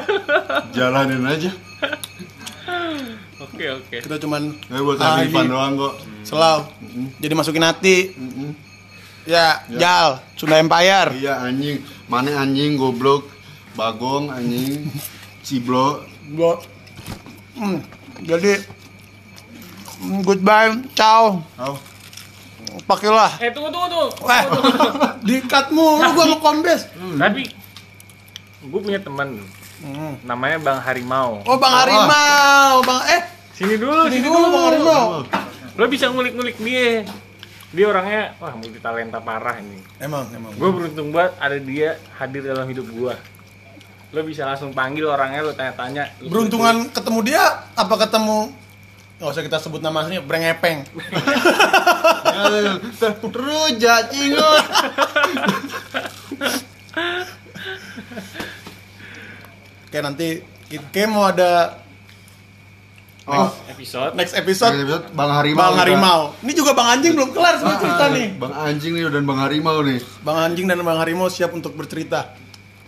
jalanin 0.73 1.23
aja. 1.23 1.51
Oke 3.39 3.65
oke. 3.71 3.97
kita 4.01 4.17
cuman 4.19 4.53
Nggak 4.67 4.83
buat 4.83 4.99
Ah, 4.99 5.23
ini. 5.23 5.33
doang 5.47 5.73
kok. 5.77 5.95
selalu 6.23 6.61
jadi 7.17 7.33
masukin 7.33 7.63
hati 7.63 7.97
ya, 9.23 9.63
jal 9.71 10.19
Sunda 10.35 10.57
Empire 10.57 11.15
Iya 11.15 11.39
anjing, 11.41 11.79
mana 12.07 12.35
anjing 12.37 12.75
goblok, 12.75 13.29
bagong 13.77 14.33
anjing, 14.33 14.89
ciblo, 15.45 16.03
gua 16.33 16.59
hmm. 17.55 17.79
Jadi 18.25 18.65
mm, 20.01 20.21
goodbye, 20.25 20.73
ciao. 20.97 21.45
Oh. 21.61 21.77
Pakailah. 22.89 23.37
Eh 23.41 23.53
tunggu 23.53 23.69
tunggu 23.69 23.89
tunggu. 23.93 24.09
Eh, 24.25 24.45
dikat 25.29 25.69
mulu 25.69 26.01
gua 26.17 26.25
mau 26.33 26.41
kombes. 26.41 26.89
Tapi 26.97 27.45
gue 28.67 28.81
punya 28.83 28.99
teman 28.99 29.39
Hmm. 29.77 30.17
namanya 30.25 30.57
Bang 30.57 30.81
Harimau. 30.81 31.45
Oh, 31.45 31.61
Bang 31.61 31.85
Harimau, 31.85 32.81
Bang 32.81 33.05
eh 33.13 33.23
Sini 33.53 33.77
dulu, 33.77 34.09
ini 34.09 34.25
dulu 34.25 34.49
Bang 34.49 34.65
Harimau. 34.73 35.05
Lo 35.77 35.85
bisa 35.85 36.09
ngulik-ngulik 36.09 36.57
dia. 36.65 37.05
Dia 37.77 37.85
orangnya 37.93 38.33
wah 38.41 38.57
multi 38.57 38.81
talenta 38.81 39.21
parah 39.21 39.61
ini. 39.61 39.85
Emang, 40.01 40.25
emang. 40.33 40.57
Gue 40.57 40.73
beruntung 40.73 41.13
banget 41.13 41.37
ada 41.37 41.59
dia 41.61 42.01
hadir 42.17 42.49
dalam 42.49 42.65
hidup 42.65 42.89
gue. 42.89 43.15
Lo 44.11 44.21
bisa 44.23 44.45
langsung 44.45 44.71
panggil 44.71 45.05
orangnya, 45.05 45.41
lo 45.41 45.53
tanya-tanya. 45.53 46.15
Beruntungan 46.23 46.89
ketemu 46.89 47.19
dia 47.25 47.43
apa 47.73 47.95
ketemu 47.99 48.53
Nggak 49.17 49.33
usah 49.33 49.43
kita 49.43 49.57
sebut 49.59 49.81
nama 49.81 50.05
aslinya, 50.05 50.21
Brengepeng. 50.21 50.85
Rujak 53.33 54.13
cingut. 54.13 54.65
Oke, 59.87 59.99
nanti 60.03 60.45
kayak 60.69 61.09
mau 61.09 61.25
ada 61.27 61.81
Oh, 63.27 63.51
episode. 63.67 64.15
next 64.15 64.39
episode 64.39 64.71
Next 64.71 64.87
episode, 64.87 65.05
Bang 65.11 65.33
Harimau. 65.33 65.59
Bang 65.59 65.73
kita. 65.73 65.83
Harimau. 65.83 66.21
Ini 66.47 66.53
juga 66.55 66.71
Bang 66.79 66.89
Anjing 66.93 67.11
belum 67.11 67.35
kelar 67.35 67.59
semua 67.59 67.75
cerita 67.75 68.05
Ah, 68.05 68.15
nih. 68.15 68.27
Bang 68.39 68.55
Anjing 68.55 68.93
nih 68.95 69.11
dan 69.11 69.25
Bang 69.27 69.41
Harimau 69.43 69.83
nih. 69.83 69.99
Bang 70.23 70.39
Anjing 70.39 70.67
dan 70.69 70.79
Bang 70.79 70.95
Harimau 70.95 71.27
siap 71.27 71.51
untuk 71.51 71.75
bercerita. 71.75 72.37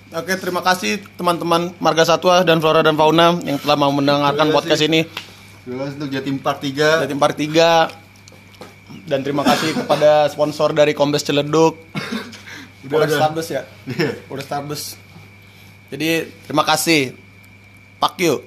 Oke, 0.08 0.40
terima 0.40 0.64
kasih 0.64 1.04
teman-teman 1.20 1.68
Marga 1.76 2.00
Satwa 2.00 2.40
dan 2.40 2.64
Flora 2.64 2.80
dan 2.80 2.96
Fauna 2.96 3.36
yang 3.44 3.60
telah 3.60 3.76
mau 3.76 3.92
mendengarkan 3.92 4.48
Terima 4.48 4.56
podcast 4.56 4.80
ini. 4.80 5.04
Terima 5.68 5.84
kasih 5.84 5.94
untuk 6.00 6.10
Jatim 6.16 6.36
Part 6.40 6.64
3. 6.64 7.04
Dari 7.04 7.12
Part 7.12 7.36
3 7.36 9.04
dan 9.04 9.20
terima 9.20 9.44
kasih 9.44 9.76
kepada 9.84 10.24
sponsor 10.32 10.72
dari 10.72 10.96
Kombes 10.96 11.28
Celeduk. 11.28 11.76
Udah, 12.88 13.04
Udah. 13.04 13.20
Starbus 13.20 13.52
ya? 13.52 13.68
Iya. 13.84 14.16
Udah 14.32 14.44
Starbus. 14.48 14.96
Jadi 15.92 16.24
terima 16.48 16.64
kasih. 16.64 17.12
Pak 18.00 18.16
you. 18.16 18.40